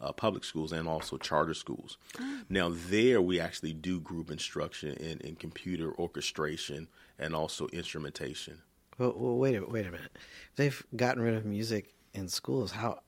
uh, 0.00 0.12
public 0.12 0.44
schools 0.44 0.72
and 0.72 0.88
also 0.88 1.16
charter 1.16 1.54
schools. 1.54 1.96
Mm. 2.14 2.44
Now, 2.48 2.72
there 2.72 3.20
we 3.20 3.40
actually 3.40 3.72
do 3.72 4.00
group 4.00 4.30
instruction 4.30 4.94
in, 4.94 5.18
in 5.20 5.36
computer 5.36 5.92
orchestration 5.92 6.88
and 7.18 7.34
also 7.34 7.68
instrumentation. 7.68 8.58
Well, 8.98 9.14
well, 9.16 9.36
wait 9.36 9.56
a 9.56 9.64
wait 9.64 9.86
a 9.86 9.90
minute. 9.90 10.18
They've 10.56 10.84
gotten 10.94 11.22
rid 11.22 11.34
of 11.34 11.44
music 11.44 11.94
in 12.12 12.28
schools. 12.28 12.72
How 12.72 13.00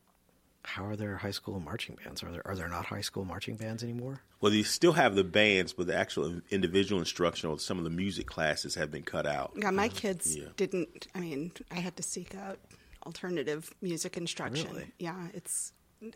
how 0.64 0.87
are 0.87 0.97
there 0.97 1.16
high 1.16 1.30
school 1.30 1.61
marching 1.61 1.97
bands? 2.02 2.23
Are 2.23 2.30
there 2.30 2.47
are 2.47 2.56
there 2.56 2.68
not 2.68 2.87
high 2.87 3.02
school 3.02 3.25
marching 3.25 3.56
bands 3.56 3.83
anymore? 3.83 4.21
Well, 4.40 4.52
you 4.52 4.64
still 4.64 4.92
have 4.92 5.14
the 5.14 5.25
bands, 5.25 5.73
but 5.73 5.87
the 5.87 5.97
actual 5.97 6.40
individual 6.50 7.00
instruction 7.00 7.50
or 7.50 7.59
some 7.59 7.78
of 7.78 7.85
the 7.85 7.90
music 7.90 8.26
classes 8.26 8.75
have 8.75 8.90
been 8.90 9.02
cut 9.02 9.26
out. 9.26 9.52
Yeah, 9.56 9.71
my 9.71 9.88
kids 9.88 10.37
yeah. 10.37 10.47
didn't. 10.56 11.06
I 11.14 11.21
mean, 11.21 11.52
I 11.71 11.76
had 11.76 11.97
to 11.97 12.02
seek 12.02 12.35
out 12.35 12.59
alternative 13.06 13.73
music 13.83 14.16
instruction. 14.16 14.68
Really? 14.71 14.92
Yeah, 14.99 15.28
it's 15.35 15.73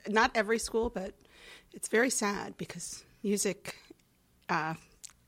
not 0.08 0.30
every 0.34 0.58
school, 0.58 0.90
but 0.90 1.14
it's 1.72 1.88
very 1.88 2.10
sad 2.10 2.56
because 2.56 3.04
music 3.22 3.76
uh, 4.48 4.74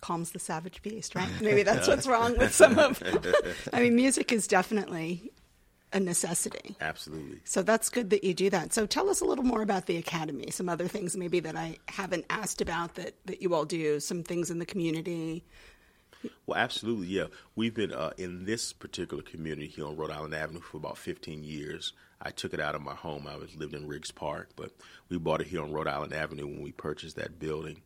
calms 0.00 0.32
the 0.32 0.38
savage 0.38 0.82
beast, 0.82 1.14
right? 1.14 1.30
Maybe 1.40 1.62
that's 1.62 1.86
what's 1.88 2.06
wrong 2.06 2.36
with 2.38 2.54
some 2.54 2.78
of. 2.78 3.02
I 3.72 3.80
mean, 3.80 3.94
music 3.96 4.32
is 4.32 4.46
definitely 4.46 5.30
a 5.92 6.00
necessity. 6.00 6.76
Absolutely. 6.80 7.40
So 7.44 7.62
that's 7.62 7.88
good 7.88 8.10
that 8.10 8.24
you 8.24 8.34
do 8.34 8.50
that. 8.50 8.72
So 8.72 8.86
tell 8.86 9.08
us 9.08 9.20
a 9.20 9.24
little 9.24 9.44
more 9.44 9.62
about 9.62 9.86
the 9.86 9.96
academy. 9.96 10.50
Some 10.50 10.68
other 10.68 10.86
things 10.86 11.16
maybe 11.16 11.40
that 11.40 11.56
I 11.56 11.78
haven't 11.88 12.26
asked 12.30 12.60
about 12.60 12.94
that 12.94 13.14
that 13.26 13.42
you 13.42 13.54
all 13.54 13.64
do. 13.64 14.00
Some 14.00 14.22
things 14.22 14.50
in 14.50 14.58
the 14.58 14.66
community. 14.66 15.44
Well, 16.46 16.58
absolutely, 16.58 17.06
yeah. 17.06 17.26
We've 17.56 17.74
been 17.74 17.92
uh, 17.92 18.10
in 18.18 18.44
this 18.44 18.72
particular 18.72 19.22
community 19.22 19.68
here 19.68 19.86
on 19.86 19.96
Rhode 19.96 20.10
Island 20.10 20.34
Avenue 20.34 20.60
for 20.60 20.76
about 20.76 20.98
15 20.98 21.42
years. 21.42 21.92
I 22.20 22.30
took 22.30 22.52
it 22.52 22.60
out 22.60 22.74
of 22.74 22.82
my 22.82 22.94
home. 22.94 23.26
I 23.26 23.36
was 23.36 23.56
lived 23.56 23.74
in 23.74 23.86
Riggs 23.86 24.10
Park, 24.10 24.50
but 24.54 24.72
we 25.08 25.16
bought 25.16 25.40
it 25.40 25.46
here 25.46 25.62
on 25.62 25.72
Rhode 25.72 25.88
Island 25.88 26.12
Avenue 26.12 26.46
when 26.46 26.60
we 26.60 26.72
purchased 26.72 27.16
that 27.16 27.38
building, 27.38 27.80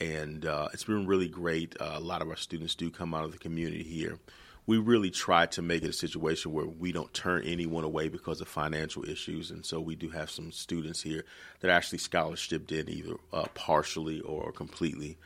and 0.00 0.44
uh, 0.44 0.68
it's 0.72 0.84
been 0.84 1.06
really 1.06 1.28
great. 1.28 1.76
Uh, 1.80 1.92
a 1.94 2.00
lot 2.00 2.20
of 2.20 2.28
our 2.28 2.36
students 2.36 2.74
do 2.74 2.90
come 2.90 3.14
out 3.14 3.24
of 3.24 3.32
the 3.32 3.38
community 3.38 3.84
here. 3.84 4.18
We 4.68 4.76
really 4.76 5.10
try 5.10 5.46
to 5.46 5.62
make 5.62 5.82
it 5.82 5.88
a 5.88 5.94
situation 5.94 6.52
where 6.52 6.66
we 6.66 6.92
don't 6.92 7.12
turn 7.14 7.42
anyone 7.44 7.84
away 7.84 8.08
because 8.08 8.42
of 8.42 8.48
financial 8.48 9.02
issues, 9.08 9.50
and 9.50 9.64
so 9.64 9.80
we 9.80 9.96
do 9.96 10.10
have 10.10 10.30
some 10.30 10.52
students 10.52 11.00
here 11.00 11.24
that 11.60 11.70
actually 11.70 12.00
scholarshiped 12.00 12.70
in 12.70 12.86
either 12.88 13.14
uh, 13.32 13.46
partially 13.54 14.20
or 14.20 14.52
completely 14.52 15.16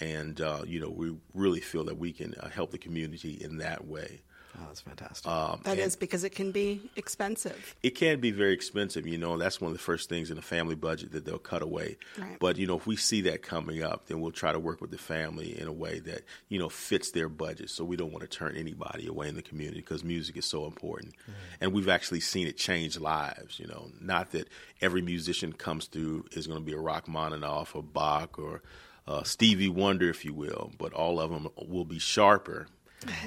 and 0.00 0.40
uh, 0.40 0.62
you 0.66 0.80
know 0.80 0.90
we 0.90 1.14
really 1.34 1.60
feel 1.60 1.84
that 1.84 1.98
we 1.98 2.12
can 2.12 2.34
uh, 2.34 2.48
help 2.48 2.70
the 2.70 2.78
community 2.78 3.38
in 3.40 3.58
that 3.58 3.86
way. 3.86 4.20
Oh, 4.58 4.64
that's 4.66 4.80
fantastic. 4.80 5.30
Um, 5.30 5.60
That 5.64 5.72
and 5.72 5.80
is 5.80 5.96
because 5.96 6.24
it 6.24 6.30
can 6.30 6.50
be 6.50 6.80
expensive. 6.96 7.74
It 7.82 7.90
can 7.90 8.20
be 8.20 8.30
very 8.30 8.52
expensive, 8.52 9.06
you 9.06 9.18
know. 9.18 9.36
That's 9.36 9.60
one 9.60 9.70
of 9.70 9.76
the 9.76 9.82
first 9.82 10.08
things 10.08 10.30
in 10.30 10.36
the 10.36 10.42
family 10.42 10.74
budget 10.74 11.12
that 11.12 11.24
they'll 11.24 11.38
cut 11.38 11.62
away. 11.62 11.96
Right. 12.18 12.38
But 12.38 12.56
you 12.56 12.66
know, 12.66 12.76
if 12.76 12.86
we 12.86 12.96
see 12.96 13.20
that 13.22 13.42
coming 13.42 13.82
up, 13.82 14.06
then 14.06 14.20
we'll 14.20 14.32
try 14.32 14.52
to 14.52 14.58
work 14.58 14.80
with 14.80 14.90
the 14.90 14.98
family 14.98 15.58
in 15.58 15.68
a 15.68 15.72
way 15.72 15.98
that 16.00 16.22
you 16.48 16.58
know 16.58 16.68
fits 16.68 17.10
their 17.10 17.28
budget. 17.28 17.70
So 17.70 17.84
we 17.84 17.96
don't 17.96 18.12
want 18.12 18.22
to 18.22 18.28
turn 18.28 18.56
anybody 18.56 19.06
away 19.06 19.28
in 19.28 19.34
the 19.34 19.42
community 19.42 19.80
because 19.80 20.02
music 20.04 20.36
is 20.36 20.46
so 20.46 20.66
important, 20.66 21.14
and 21.60 21.72
we've 21.72 21.88
actually 21.88 22.20
seen 22.20 22.46
it 22.46 22.56
change 22.56 22.98
lives. 22.98 23.58
You 23.58 23.66
know, 23.66 23.90
not 24.00 24.30
that 24.32 24.48
every 24.80 25.02
musician 25.02 25.52
comes 25.52 25.86
through 25.86 26.26
is 26.32 26.46
going 26.46 26.60
to 26.60 26.64
be 26.64 26.72
a 26.72 26.80
Rachmaninoff 26.80 27.74
or 27.74 27.82
Bach 27.82 28.38
or 28.38 28.62
uh, 29.06 29.22
Stevie 29.22 29.68
Wonder, 29.68 30.08
if 30.08 30.24
you 30.24 30.34
will, 30.34 30.72
but 30.78 30.92
all 30.92 31.20
of 31.20 31.30
them 31.30 31.48
will 31.68 31.84
be 31.84 31.98
sharper 31.98 32.68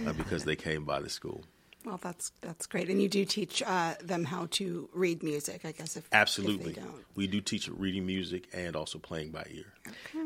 uh, 0.06 0.14
because 0.14 0.44
they 0.46 0.56
came 0.56 0.86
by 0.86 1.00
the 1.00 1.10
school. 1.10 1.44
Well, 1.86 2.00
that's 2.02 2.32
that's 2.42 2.68
great, 2.68 2.90
and 2.90 3.02
you 3.02 3.08
do 3.08 3.24
teach 3.24 3.64
uh, 3.64 3.96
them 4.04 4.26
how 4.26 4.48
to 4.52 4.90
read 4.94 5.24
music. 5.24 5.62
I 5.64 5.72
guess 5.72 5.96
if 5.96 6.08
Absolutely, 6.12 6.72
if 6.72 6.76
they 6.76 6.82
don't. 6.82 7.06
we 7.16 7.26
do 7.26 7.40
teach 7.40 7.70
reading 7.70 8.06
music 8.06 8.50
and 8.54 8.76
also 8.76 9.00
playing 9.00 9.32
by 9.32 9.46
ear. 9.50 9.74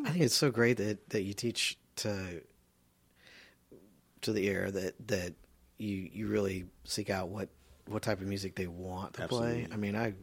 I 0.05 0.09
think 0.09 0.23
it's 0.23 0.35
so 0.35 0.49
great 0.49 0.77
that, 0.77 1.09
that 1.11 1.21
you 1.21 1.33
teach 1.33 1.77
to 1.97 2.41
to 4.21 4.33
the 4.33 4.47
ear 4.47 4.71
that 4.71 5.07
that 5.07 5.33
you 5.77 6.09
you 6.11 6.27
really 6.27 6.65
seek 6.85 7.11
out 7.11 7.29
what 7.29 7.49
what 7.87 8.01
type 8.01 8.19
of 8.19 8.27
music 8.27 8.55
they 8.55 8.67
want 8.67 9.13
to 9.15 9.23
Absolutely. 9.23 9.65
play. 9.65 9.67
I 9.71 9.77
mean, 9.77 9.95
I 9.95 10.13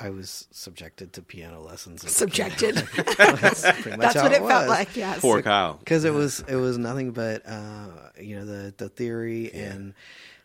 I 0.00 0.08
was 0.08 0.48
subjected 0.50 1.12
to 1.12 1.22
piano 1.22 1.60
lessons. 1.60 2.10
Subjected. 2.10 2.76
kid. 2.90 3.06
That's 3.18 3.60
pretty 3.60 3.90
much 3.90 3.98
that's 3.98 4.14
how 4.14 4.22
what 4.22 4.32
it 4.32 4.42
felt 4.42 4.66
like. 4.66 4.96
Yes. 4.96 5.20
Poor 5.20 5.42
Kyle. 5.42 5.74
because 5.74 6.04
it 6.04 6.14
was 6.14 6.40
it 6.48 6.56
was 6.56 6.78
nothing 6.78 7.10
but 7.10 7.42
uh, 7.46 7.88
you 8.18 8.36
know 8.36 8.46
the 8.46 8.74
the 8.78 8.88
theory 8.88 9.52
and 9.52 9.92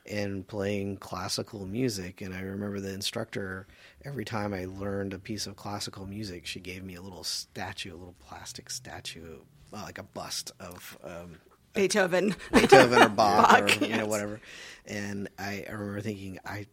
and 0.06 0.46
playing 0.46 0.98
classical 0.98 1.66
music 1.66 2.22
and 2.22 2.34
I 2.34 2.42
remember 2.42 2.82
the 2.82 2.94
instructor 2.94 3.66
every 4.04 4.26
time 4.26 4.54
I 4.54 4.66
learned 4.66 5.14
a 5.14 5.20
piece 5.20 5.48
of 5.48 5.56
classical 5.56 6.06
music 6.06 6.46
she 6.46 6.60
gave 6.60 6.84
me 6.84 6.96
a 6.96 7.02
little 7.02 7.24
statue 7.24 7.94
a 7.94 7.98
little 7.98 8.16
plastic 8.20 8.70
statue 8.70 9.38
uh, 9.74 9.82
like 9.84 9.98
a 9.98 10.04
bust 10.04 10.52
of 10.60 10.98
um, 11.04 11.38
Beethoven. 11.74 12.36
Beethoven 12.54 13.02
or 13.02 13.10
Bach, 13.10 13.60
or 13.60 13.66
Bach, 13.66 13.82
you 13.82 13.98
know 13.98 14.06
whatever 14.06 14.40
and 14.86 15.28
I, 15.40 15.66
I 15.68 15.72
remember 15.72 16.02
thinking 16.02 16.40
I 16.46 16.68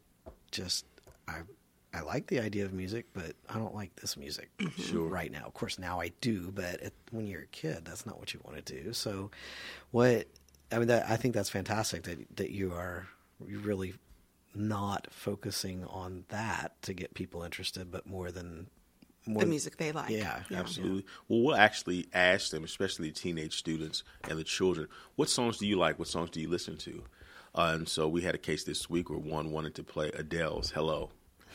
just 0.51 0.85
I 1.27 1.41
I 1.95 2.01
like 2.01 2.29
the 2.29 2.41
idea 2.41 2.65
of 2.65 2.73
music, 2.73 3.07
but 3.13 3.35
I 3.49 3.59
don't 3.59 3.75
like 3.75 3.95
this 3.97 4.17
music 4.17 4.51
Sure. 4.79 5.07
right 5.09 5.31
now. 5.31 5.45
Of 5.47 5.55
course, 5.55 5.79
now 5.79 6.01
I 6.01 6.13
do, 6.21 6.51
but 6.51 6.81
it, 6.81 6.95
when 7.11 7.27
you're 7.27 7.43
a 7.43 7.47
kid, 7.47 7.85
that's 7.85 8.07
not 8.07 8.19
what 8.19 8.33
you 8.33 8.41
want 8.45 8.65
to 8.65 8.83
do. 8.83 8.93
So, 8.93 9.31
what 9.91 10.27
I 10.71 10.79
mean, 10.79 10.89
that, 10.89 11.11
I 11.11 11.17
think 11.17 11.35
that's 11.35 11.51
fantastic 11.51 12.05
that 12.05 12.37
that 12.37 12.51
you 12.51 12.73
are 12.73 13.07
you 13.47 13.59
really 13.59 13.95
not 14.55 15.07
focusing 15.11 15.85
on 15.85 16.25
that 16.29 16.81
to 16.83 16.95
get 16.95 17.15
people 17.15 17.43
interested, 17.43 17.91
but 17.91 18.07
more 18.07 18.31
than 18.31 18.69
more 19.27 19.43
the 19.43 19.47
music 19.47 19.77
they 19.77 19.93
like. 19.93 20.11
Yeah, 20.11 20.41
Absolutely. 20.53 21.05
Well, 21.29 21.43
we'll 21.43 21.57
actually 21.57 22.09
ask 22.13 22.51
them, 22.51 22.65
especially 22.65 23.09
the 23.09 23.15
teenage 23.15 23.57
students 23.57 24.03
and 24.29 24.39
the 24.39 24.45
children, 24.45 24.89
what 25.17 25.29
songs 25.29 25.59
do 25.59 25.67
you 25.67 25.77
like? 25.77 25.99
What 25.99 26.09
songs 26.09 26.31
do 26.31 26.41
you 26.41 26.49
listen 26.49 26.77
to? 26.79 27.05
Uh, 27.55 27.73
and 27.75 27.89
so 27.89 28.09
we 28.09 28.23
had 28.23 28.35
a 28.35 28.39
case 28.39 28.65
this 28.65 28.89
week 28.91 29.11
where 29.11 29.19
one 29.19 29.53
wanted 29.53 29.75
to 29.75 29.83
play 29.85 30.11
Adele's 30.15 30.71
"Hello," 30.71 31.11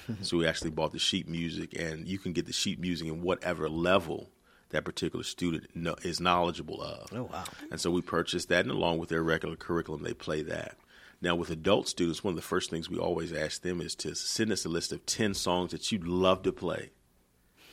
so 0.22 0.38
we 0.38 0.48
actually 0.48 0.72
bought 0.72 0.92
the 0.92 1.00
sheet 1.00 1.28
music, 1.28 1.78
and 1.78 2.08
you 2.08 2.18
can 2.18 2.34
get 2.34 2.46
the 2.46 2.54
sheet 2.54 2.80
music 2.80 3.08
in 3.08 3.22
whatever 3.22 3.70
level 3.70 4.30
that 4.70 4.84
particular 4.84 5.24
student 5.24 5.74
know, 5.76 5.96
is 6.04 6.20
knowledgeable 6.20 6.82
of. 6.82 7.12
Oh 7.14 7.30
wow. 7.32 7.44
And 7.72 7.80
so 7.80 7.92
we 7.92 8.02
purchased 8.02 8.50
that, 8.50 8.66
and 8.66 8.72
along 8.72 8.98
with 8.98 9.10
their 9.10 9.24
regular 9.24 9.56
curriculum, 9.56 10.04
they 10.04 10.14
play 10.14 10.42
that. 10.44 10.78
Now, 11.22 11.36
with 11.36 11.50
adult 11.50 11.88
students, 11.88 12.24
one 12.24 12.34
of 12.34 12.36
the 12.36 12.44
first 12.44 12.70
things 12.70 12.90
we 12.90 12.98
always 12.98 13.34
ask 13.34 13.62
them 13.64 13.82
is 13.82 13.96
to 13.96 14.14
send 14.14 14.52
us 14.52 14.66
a 14.66 14.70
list 14.70 14.92
of 14.92 15.06
10 15.06 15.34
songs 15.34 15.72
that 15.72 15.92
you'd 15.92 16.06
love 16.06 16.44
to 16.44 16.52
play. 16.52 16.92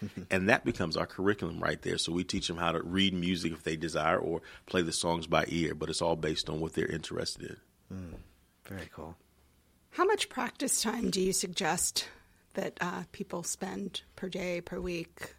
and 0.31 0.49
that 0.49 0.64
becomes 0.64 0.97
our 0.97 1.07
curriculum 1.07 1.61
right 1.61 1.81
there. 1.83 1.99
So 1.99 2.12
we 2.12 2.25
teach 2.25 2.49
them 2.49 2.57
how 2.57 2.73
to 2.73 2.83
read 2.83 3.12
music 3.12 3.53
if 3.53 3.62
they 3.62 3.76
desire 3.76 4.19
or 4.19 4.41
play 4.67 4.83
the 4.83 4.93
songs 4.93 5.26
by 5.26 5.45
ear, 5.49 5.75
but 5.75 5.91
it's 5.91 6.03
all 6.03 6.17
based 6.17 6.49
on 6.49 6.61
what 6.61 6.73
they're 6.73 6.87
interested 6.87 7.57
in. 7.91 7.97
Mm, 7.97 8.19
very 8.67 8.88
cool. 8.95 9.17
How 9.91 10.05
much 10.05 10.29
practice 10.29 10.83
time 10.83 11.11
do 11.11 11.21
you 11.21 11.33
suggest 11.33 12.09
that 12.55 12.79
uh, 12.81 13.03
people 13.13 13.43
spend 13.43 14.03
per 14.17 14.29
day, 14.29 14.61
per 14.61 14.81
week? 14.81 15.35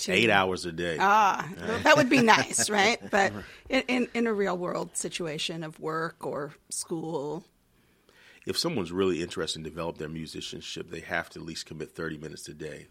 To, 0.00 0.12
Eight 0.12 0.28
hours 0.28 0.66
a 0.66 0.72
day. 0.72 0.98
Ah, 1.00 1.48
well, 1.66 1.78
that 1.78 1.96
would 1.96 2.10
be 2.10 2.20
nice, 2.20 2.68
right? 2.70 2.98
But 3.10 3.32
in, 3.70 3.82
in, 3.88 4.08
in 4.12 4.26
a 4.26 4.32
real 4.32 4.58
world 4.58 4.94
situation 4.94 5.64
of 5.64 5.80
work 5.80 6.26
or 6.26 6.52
school, 6.68 7.44
if 8.46 8.56
someone's 8.56 8.92
really 8.92 9.22
interested 9.22 9.58
in 9.58 9.64
develop 9.64 9.98
their 9.98 10.08
musicianship, 10.08 10.88
they 10.88 11.00
have 11.00 11.28
to 11.30 11.40
at 11.40 11.44
least 11.44 11.66
commit 11.66 11.90
30 11.90 12.18
minutes 12.18 12.46
a 12.48 12.54
day. 12.54 12.86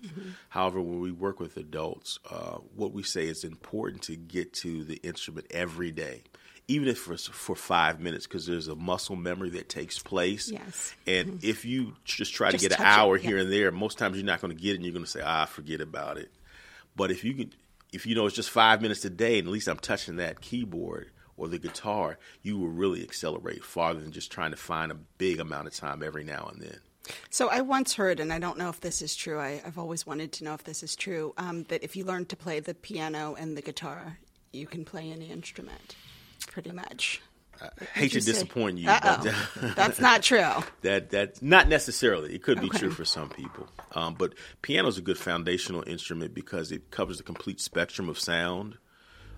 However, 0.50 0.82
when 0.82 1.00
we 1.00 1.12
work 1.12 1.40
with 1.40 1.56
adults, 1.56 2.20
uh, 2.30 2.58
what 2.76 2.92
we 2.92 3.04
say 3.04 3.28
is 3.28 3.44
important 3.46 4.04
to 4.04 4.18
get 4.18 4.52
to 4.56 4.84
the 4.84 4.96
instrument 4.98 5.48
every 5.52 5.92
day, 5.92 6.24
even 6.68 6.88
if 6.88 6.98
for, 6.98 7.18
for 7.18 7.56
five 7.56 8.00
minutes, 8.00 8.26
because 8.26 8.46
there's 8.46 8.68
a 8.68 8.76
muscle 8.76 9.16
memory 9.16 9.52
that 9.52 9.70
takes 9.70 10.00
place. 10.00 10.50
Yes. 10.50 10.96
And 11.06 11.44
if 11.44 11.66
you 11.66 11.94
just 12.04 12.34
try 12.34 12.52
Just 12.52 12.64
to 12.64 12.70
get 12.70 12.80
an 12.80 12.84
touch 12.84 12.94
it, 12.94 13.00
hour 13.00 13.18
yeah. 13.18 13.28
here 13.30 13.38
and 13.38 13.52
there, 13.52 13.72
most 13.72 13.98
times 13.98 14.18
you're 14.18 14.26
not 14.26 14.42
going 14.42 14.56
to 14.56 14.62
get 14.62 14.72
it 14.72 14.76
and 14.76 14.86
you're 14.86 14.94
going 14.94 15.06
to 15.06 15.12
say, 15.12 15.22
ah, 15.24 15.46
forget 15.46 15.82
about 15.82 16.18
it. 16.18 16.32
But 16.96 17.12
if 17.12 17.24
you 17.24 17.34
can, 17.34 17.54
if 17.94 18.06
you 18.06 18.16
know 18.16 18.26
it's 18.26 18.36
just 18.36 18.50
five 18.50 18.82
minutes 18.82 19.06
a 19.06 19.10
day, 19.10 19.38
and 19.38 19.48
at 19.48 19.54
least 19.54 19.68
I'm 19.68 19.78
touching 19.78 20.16
that 20.18 20.42
keyboard 20.42 21.12
or 21.38 21.48
the 21.48 21.60
guitar, 21.60 22.18
you 22.42 22.58
will 22.58 22.70
really 22.70 23.04
accelerate 23.04 23.64
farther 23.64 24.00
than 24.00 24.12
just 24.12 24.32
trying 24.32 24.52
to 24.52 24.58
find 24.58 24.92
a 24.92 24.96
big 24.96 25.40
amount 25.40 25.68
of 25.68 25.74
time 25.74 26.02
every 26.02 26.24
now 26.24 26.50
and 26.52 26.62
then. 26.62 26.80
So 27.30 27.50
I 27.50 27.62
once 27.62 27.94
heard, 27.94 28.20
and 28.20 28.34
I 28.34 28.40
don't 28.40 28.58
know 28.58 28.70
if 28.70 28.82
this 28.82 29.02
is 29.02 29.16
true. 29.16 29.40
I, 29.40 29.62
I've 29.64 29.78
always 29.78 30.08
wanted 30.08 30.32
to 30.34 30.44
know 30.44 30.56
if 30.56 30.64
this 30.64 30.82
is 30.82 30.96
true. 30.96 31.34
Um, 31.38 31.64
that 31.64 31.84
if 31.84 31.96
you 31.96 32.04
learn 32.04 32.26
to 32.26 32.36
play 32.36 32.60
the 32.60 32.74
piano 32.74 33.36
and 33.38 33.56
the 33.56 33.62
guitar, 33.62 34.18
you 34.52 34.66
can 34.66 34.86
play 34.86 35.12
any 35.12 35.30
instrument, 35.30 35.96
pretty 36.46 36.72
much. 36.72 37.22
I 37.62 37.70
hate 37.94 38.10
to 38.10 38.16
you 38.16 38.22
say? 38.22 38.32
disappoint 38.34 38.78
you, 38.80 38.86
That's 39.76 40.00
not 40.00 40.22
true. 40.24 40.44
that 40.82 41.12
that 41.12 41.42
not 41.42 41.70
necessarily. 41.70 42.36
It 42.36 42.44
could 42.44 42.60
be 42.60 42.68
Okay. 42.68 42.80
true 42.80 42.92
for 42.92 43.06
some 43.06 43.30
people, 43.30 43.68
um, 43.94 44.16
but 44.16 44.34
piano 44.62 44.90
is 44.90 44.98
a 44.98 45.02
good 45.02 45.18
foundational 45.18 45.82
instrument 45.88 46.34
because 46.34 46.72
it 46.74 46.92
covers 46.92 47.18
the 47.18 47.24
complete 47.24 47.62
spectrum 47.62 48.10
of 48.10 48.20
sound. 48.20 48.78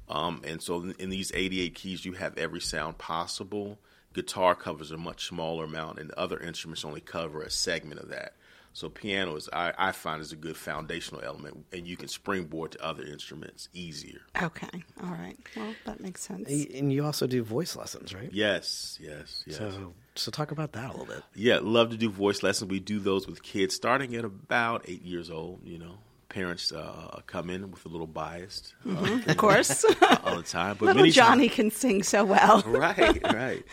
Um, 0.10 0.42
and 0.46 0.62
so, 0.64 0.82
in, 0.82 0.96
in 1.00 1.10
these 1.12 1.32
88 1.36 1.76
keys, 1.76 2.06
you 2.06 2.14
have 2.14 2.36
every 2.38 2.62
sound 2.62 2.98
possible. 2.98 3.78
Guitar 4.14 4.56
covers 4.56 4.90
a 4.90 4.98
much 4.98 5.28
smaller 5.28 5.66
amount, 5.66 6.00
and 6.00 6.10
other 6.14 6.40
instruments 6.40 6.84
only 6.86 7.02
cover 7.02 7.44
a 7.44 7.52
segment 7.52 8.00
of 8.00 8.10
that. 8.10 8.34
So, 8.78 8.90
piano 8.90 9.36
is 9.36 9.50
I, 9.52 9.74
I 9.76 9.92
find 9.92 10.22
is 10.22 10.32
a 10.32 10.36
good 10.36 10.56
foundational 10.56 11.24
element, 11.24 11.66
and 11.74 11.88
you 11.88 11.98
can 11.98 12.08
springboard 12.08 12.74
to 12.74 12.86
other 12.86 13.02
instruments 13.02 13.70
easier. 13.74 14.20
Okay. 14.40 14.70
All 15.02 15.10
right. 15.10 15.36
Well, 15.56 15.74
that 15.86 16.00
makes 16.00 16.22
sense. 16.22 16.48
And 16.48 16.94
you 16.94 17.04
also 17.04 17.26
do 17.26 17.42
voice 17.42 17.76
lessons, 17.76 18.14
right? 18.14 18.30
Yes, 18.32 19.00
yes, 19.02 19.44
yes. 19.48 19.58
So, 19.58 19.96
so 20.14 20.30
talk 20.30 20.52
about 20.52 20.74
that 20.74 20.90
a 20.90 20.92
little 20.92 21.08
bit. 21.08 21.24
Yeah, 21.34 21.58
love 21.60 21.90
to 21.90 21.98
do 21.98 22.12
voice 22.12 22.44
lessons. 22.44 22.70
We 22.70 22.80
do 22.80 23.00
those 23.00 23.26
with 23.26 23.42
kids 23.42 23.74
starting 23.74 24.16
at 24.16 24.24
about 24.24 24.84
eight 24.88 25.02
years 25.02 25.32
old. 25.32 25.62
You 25.66 25.80
know, 25.80 25.98
parents 26.38 26.72
uh, 26.72 27.20
come 27.26 27.50
in 27.50 27.72
with 27.72 27.84
a 27.86 27.90
little 27.90 28.06
biased 28.06 28.76
uh, 28.88 29.20
Of 29.28 29.38
course. 29.38 29.84
all 30.24 30.36
the 30.36 30.44
time, 30.44 30.78
but 30.80 30.86
Little 30.86 31.08
Johnny 31.08 31.48
times, 31.48 31.56
can 31.56 31.72
sing 31.72 32.04
so 32.04 32.24
well. 32.24 32.62
right, 32.68 33.20
right, 33.34 33.64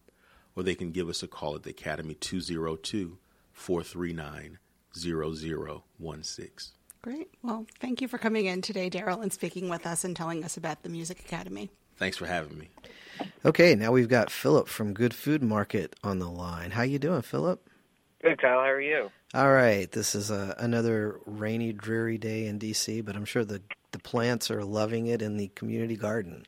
or 0.57 0.63
they 0.63 0.75
can 0.75 0.91
give 0.91 1.09
us 1.09 1.23
a 1.23 1.29
call 1.29 1.57
at 1.57 1.63
the 1.63 1.71
Academy 1.71 2.15
202 2.15 3.19
439 3.53 4.59
0016. 4.93 6.49
Great. 7.03 7.29
Well, 7.43 7.67
thank 7.79 8.03
you 8.03 8.09
for 8.09 8.19
coming 8.19 8.47
in 8.47 8.61
today, 8.61 8.91
Daryl, 8.91 9.23
and 9.23 9.33
speaking 9.33 9.71
with 9.71 9.87
us 9.87 10.05
and 10.05 10.15
telling 10.15 10.45
us 10.45 10.57
about 10.57 10.83
the 10.83 10.91
Music 10.91 11.21
Academy. 11.21 11.71
Thanks 12.01 12.17
for 12.17 12.25
having 12.25 12.57
me. 12.57 12.71
Okay, 13.45 13.75
now 13.75 13.93
we've 13.93 14.09
got 14.09 14.31
Philip 14.31 14.69
from 14.69 14.95
Good 14.95 15.13
Food 15.13 15.43
Market 15.43 15.95
on 16.03 16.19
the 16.19 16.31
line. 16.31 16.71
How 16.71 16.81
you 16.81 16.99
doing, 16.99 17.21
Philip? 17.21 17.63
Good, 18.23 18.41
Kyle. 18.41 18.61
How 18.61 18.71
are 18.71 18.81
you? 18.81 19.11
All 19.35 19.53
right. 19.53 19.93
This 19.93 20.15
is 20.15 20.31
a, 20.31 20.55
another 20.57 21.21
rainy, 21.27 21.75
dreary 21.75 22.17
day 22.17 22.47
in 22.47 22.57
D.C., 22.57 23.03
but 23.03 23.17
I'm 23.17 23.27
sure 23.27 23.45
the 23.45 23.61
the 23.93 23.99
plants 23.99 24.51
are 24.51 24.65
loving 24.65 25.09
it 25.09 25.21
in 25.21 25.37
the 25.37 25.49
community 25.49 25.97
garden. 25.97 26.47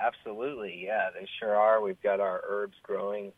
Absolutely, 0.00 0.82
yeah, 0.84 1.10
they 1.14 1.28
sure 1.38 1.54
are. 1.54 1.80
We've 1.80 2.02
got 2.02 2.18
our 2.18 2.42
herbs 2.44 2.76
growing 2.82 3.30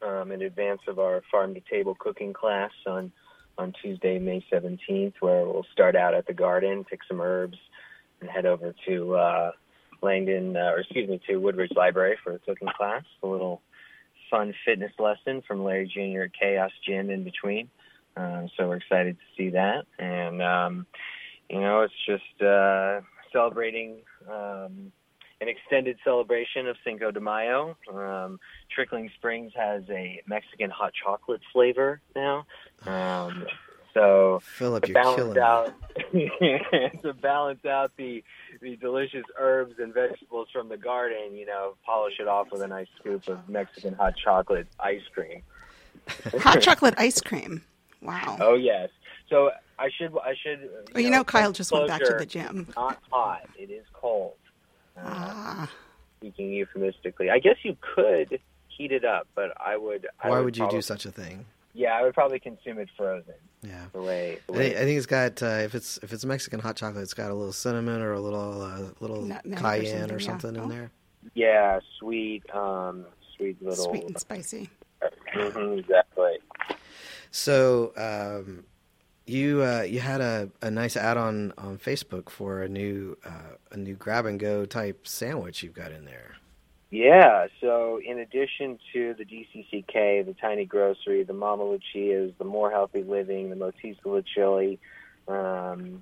um, 0.00 0.30
in 0.30 0.42
advance 0.42 0.82
of 0.86 1.00
our 1.00 1.22
farm 1.28 1.54
to 1.54 1.60
table 1.60 1.96
cooking 1.98 2.32
class 2.32 2.70
on 2.86 3.10
on 3.56 3.72
Tuesday, 3.82 4.20
May 4.20 4.44
17th, 4.52 5.14
where 5.18 5.44
we'll 5.44 5.66
start 5.72 5.96
out 5.96 6.14
at 6.14 6.28
the 6.28 6.34
garden, 6.34 6.84
pick 6.84 7.00
some 7.08 7.20
herbs, 7.20 7.58
and 8.20 8.30
head 8.30 8.46
over 8.46 8.72
to 8.86 9.16
uh, 9.16 9.50
Langdon, 10.02 10.56
uh, 10.56 10.70
or 10.72 10.80
excuse 10.80 11.08
me, 11.08 11.20
to 11.28 11.36
Woodridge 11.36 11.72
Library 11.74 12.16
for 12.22 12.32
a 12.32 12.38
cooking 12.38 12.68
class. 12.76 13.04
A 13.22 13.26
little 13.26 13.62
fun 14.30 14.54
fitness 14.64 14.92
lesson 14.98 15.42
from 15.46 15.64
Larry 15.64 15.86
Jr. 15.86 16.22
at 16.22 16.32
Chaos 16.38 16.72
Gym 16.86 17.10
in 17.10 17.24
between. 17.24 17.68
Um, 18.16 18.48
so 18.56 18.68
we're 18.68 18.76
excited 18.76 19.16
to 19.16 19.24
see 19.36 19.50
that, 19.50 19.86
and 19.98 20.42
um, 20.42 20.86
you 21.48 21.60
know, 21.60 21.82
it's 21.82 21.94
just 22.04 22.42
uh, 22.42 23.00
celebrating 23.32 23.98
um, 24.28 24.92
an 25.40 25.48
extended 25.48 25.98
celebration 26.02 26.66
of 26.66 26.76
Cinco 26.84 27.10
de 27.10 27.20
Mayo. 27.20 27.76
Um, 27.92 28.40
Trickling 28.74 29.10
Springs 29.16 29.52
has 29.56 29.82
a 29.88 30.20
Mexican 30.26 30.70
hot 30.70 30.92
chocolate 30.92 31.40
flavor 31.52 32.00
now. 32.16 32.44
Um, 32.86 33.46
so 33.98 34.40
Philip, 34.42 34.84
to 34.84 34.92
balance 34.92 35.36
out 35.36 35.74
to 37.02 37.12
balance 37.20 37.64
out 37.64 37.92
the 37.96 38.22
the 38.60 38.76
delicious 38.76 39.24
herbs 39.38 39.74
and 39.78 39.92
vegetables 39.92 40.48
from 40.52 40.68
the 40.68 40.76
garden, 40.76 41.34
you 41.34 41.46
know, 41.46 41.74
polish 41.84 42.14
it 42.20 42.28
off 42.28 42.48
with 42.52 42.62
a 42.62 42.68
nice 42.68 42.86
scoop 42.98 43.26
of 43.28 43.48
Mexican 43.48 43.94
hot 43.94 44.14
chocolate 44.22 44.68
ice 44.80 45.02
cream. 45.12 45.42
hot 46.38 46.60
chocolate 46.60 46.94
ice 46.96 47.20
cream. 47.20 47.62
Wow. 48.00 48.36
Oh 48.40 48.54
yes. 48.54 48.90
So 49.28 49.50
I 49.78 49.90
should 49.96 50.16
I 50.18 50.34
should. 50.40 50.60
You 50.60 50.70
well, 50.94 51.02
you 51.02 51.10
know, 51.10 51.18
know 51.18 51.24
Kyle 51.24 51.52
just 51.52 51.72
went 51.72 51.88
back 51.88 52.02
to 52.04 52.14
the 52.18 52.26
gym. 52.26 52.68
Not 52.76 52.98
hot. 53.10 53.48
It 53.58 53.70
is 53.70 53.84
cold. 53.92 54.34
Ah. 54.96 55.70
Speaking 56.18 56.52
euphemistically, 56.52 57.30
I 57.30 57.38
guess 57.38 57.56
you 57.62 57.76
could 57.94 58.40
heat 58.68 58.92
it 58.92 59.04
up, 59.04 59.28
but 59.34 59.52
I 59.60 59.76
would. 59.76 60.06
Why 60.20 60.30
I 60.30 60.36
would, 60.36 60.44
would 60.46 60.56
you 60.56 60.62
probably, 60.62 60.78
do 60.78 60.82
such 60.82 61.06
a 61.06 61.12
thing? 61.12 61.46
Yeah, 61.78 61.96
I 61.96 62.02
would 62.02 62.12
probably 62.12 62.40
consume 62.40 62.80
it 62.80 62.88
frozen. 62.96 63.34
Yeah, 63.62 63.84
the 63.92 64.02
way. 64.02 64.40
The 64.48 64.52
way 64.52 64.58
I, 64.58 64.62
think, 64.62 64.76
I, 64.76 64.84
think, 64.84 64.96
it's 64.98 65.06
got 65.06 65.42
uh, 65.44 65.46
if 65.62 65.76
it's 65.76 65.98
if 66.02 66.12
it's 66.12 66.24
Mexican 66.24 66.58
hot 66.58 66.74
chocolate, 66.74 67.04
it's 67.04 67.14
got 67.14 67.30
a 67.30 67.34
little 67.34 67.52
cinnamon 67.52 68.02
or 68.02 68.14
a 68.14 68.20
little 68.20 68.62
uh, 68.62 68.80
little 68.98 69.22
Nutmeg 69.22 69.60
cayenne 69.60 70.10
or 70.10 70.18
something, 70.18 70.18
or 70.18 70.20
something 70.20 70.54
yeah. 70.56 70.62
in 70.62 70.68
there. 70.68 70.90
Yeah, 71.34 71.80
sweet, 72.00 72.42
um, 72.52 73.06
sweet 73.36 73.62
little 73.62 73.84
sweet 73.84 74.02
and 74.02 74.18
spicy. 74.18 74.68
Mm-hmm, 75.36 75.78
exactly. 75.78 76.38
So, 77.30 77.92
um, 77.96 78.64
you 79.26 79.62
uh, 79.62 79.82
you 79.82 80.00
had 80.00 80.20
a, 80.20 80.50
a 80.60 80.72
nice 80.72 80.96
ad 80.96 81.16
on, 81.16 81.52
on 81.58 81.78
Facebook 81.78 82.28
for 82.28 82.62
a 82.62 82.68
new 82.68 83.16
uh, 83.24 83.54
a 83.70 83.76
new 83.76 83.94
grab 83.94 84.26
and 84.26 84.40
go 84.40 84.64
type 84.64 85.06
sandwich 85.06 85.62
you've 85.62 85.74
got 85.74 85.92
in 85.92 86.06
there. 86.06 86.38
Yeah. 86.90 87.46
So 87.60 88.00
in 88.04 88.18
addition 88.18 88.78
to 88.92 89.14
the 89.14 89.24
DCCK, 89.24 90.24
the 90.24 90.34
Tiny 90.40 90.64
Grocery, 90.64 91.22
the 91.22 91.34
Mama 91.34 91.64
Lucia's, 91.64 92.32
the 92.38 92.44
More 92.44 92.70
Healthy 92.70 93.02
Living, 93.02 93.50
the 93.50 93.56
Motisla 93.56 94.24
Chili, 94.34 94.78
um, 95.26 96.00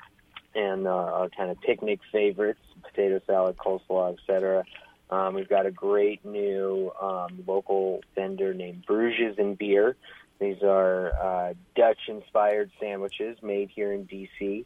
and 0.54 0.86
uh, 0.86 0.90
our 0.90 1.28
kind 1.28 1.50
of 1.50 1.60
picnic 1.60 2.00
favorites, 2.12 2.60
potato 2.82 3.20
salad, 3.26 3.56
coleslaw, 3.56 4.16
etc. 4.18 4.64
Um, 5.10 5.34
we've 5.34 5.48
got 5.48 5.66
a 5.66 5.70
great 5.70 6.24
new 6.24 6.92
um, 7.00 7.44
local 7.46 8.02
vendor 8.14 8.54
named 8.54 8.84
Bruges 8.86 9.36
and 9.38 9.58
Beer 9.58 9.96
these 10.38 10.62
are 10.62 11.12
uh, 11.12 11.54
Dutch-inspired 11.74 12.70
sandwiches 12.80 13.38
made 13.42 13.70
here 13.74 13.92
in 13.92 14.06
DC. 14.06 14.64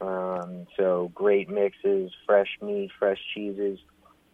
Um, 0.00 0.66
so 0.78 1.10
great 1.14 1.50
mixes, 1.50 2.10
fresh 2.26 2.56
meat, 2.62 2.90
fresh 2.98 3.18
cheeses, 3.34 3.78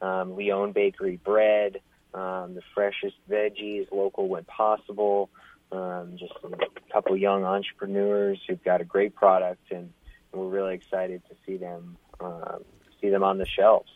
um, 0.00 0.36
Lyon 0.36 0.72
Bakery 0.72 1.18
bread, 1.22 1.80
um, 2.14 2.54
the 2.54 2.62
freshest 2.74 3.16
veggies, 3.28 3.90
local 3.92 4.28
when 4.28 4.44
possible. 4.44 5.30
Um, 5.72 6.16
just 6.16 6.32
a 6.44 6.92
couple 6.92 7.16
young 7.16 7.44
entrepreneurs 7.44 8.38
who've 8.46 8.62
got 8.62 8.80
a 8.80 8.84
great 8.84 9.14
product, 9.14 9.72
and 9.72 9.92
we're 10.32 10.48
really 10.48 10.74
excited 10.74 11.22
to 11.28 11.34
see 11.44 11.56
them 11.56 11.96
um, 12.20 12.64
see 13.00 13.08
them 13.08 13.24
on 13.24 13.38
the 13.38 13.46
shelves. 13.46 13.90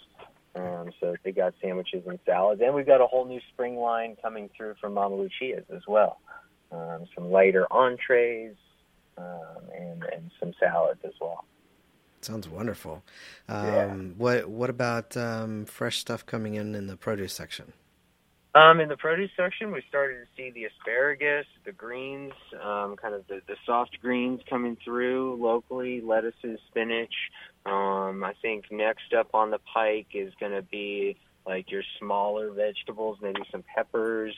Um, 0.57 0.91
so 0.99 1.15
they 1.23 1.31
got 1.31 1.55
sandwiches 1.63 2.03
and 2.07 2.19
salads, 2.27 2.61
and 2.61 2.75
we've 2.75 2.87
got 2.87 3.01
a 3.01 3.07
whole 3.07 3.25
new 3.25 3.41
spring 3.53 3.77
line 3.77 4.17
coming 4.21 4.51
through 4.57 4.75
from 4.81 4.95
Mama 4.95 5.15
Lucia's 5.15 5.65
as 5.73 5.83
well 5.87 6.19
um, 6.73 7.07
some 7.15 7.31
lighter 7.31 7.67
entrees, 7.71 8.55
um, 9.19 9.63
and 9.77 10.05
and 10.05 10.31
some 10.39 10.53
salads 10.59 11.01
as 11.05 11.13
well. 11.21 11.45
Sounds 12.21 12.49
wonderful. 12.49 13.03
Um, 13.49 13.67
yeah. 13.67 13.95
What 14.17 14.49
what 14.49 14.71
about 14.71 15.17
um, 15.17 15.65
fresh 15.65 15.99
stuff 15.99 16.27
coming 16.27 16.55
in 16.55 16.75
in 16.75 16.87
the 16.87 16.97
produce 16.97 17.33
section? 17.33 17.73
Um, 18.53 18.81
in 18.81 18.89
the 18.89 18.97
produce 18.97 19.31
section, 19.37 19.71
we 19.71 19.83
started 19.89 20.15
to 20.15 20.27
see 20.37 20.51
the 20.51 20.65
asparagus, 20.65 21.47
the 21.65 21.71
greens, 21.71 22.33
um, 22.61 22.97
kind 22.97 23.15
of 23.15 23.25
the, 23.29 23.41
the 23.47 23.55
soft 23.65 23.99
greens 24.03 24.41
coming 24.51 24.77
through 24.85 25.37
locally, 25.41 26.01
lettuces, 26.01 26.59
spinach. 26.69 27.15
Um, 27.65 28.25
I 28.25 28.35
think 28.43 28.65
next 28.73 29.15
up 29.17 29.29
on 29.35 29.51
the 29.51 29.61
pike 29.73 30.09
is 30.15 30.33
going 30.41 30.53
to 30.53 30.63
be 30.63 31.17
like 31.47 31.71
your 31.71 31.85
smaller 32.01 32.51
vegetables, 32.51 33.19
maybe 33.23 33.43
some 33.53 33.63
peppers, 33.63 34.35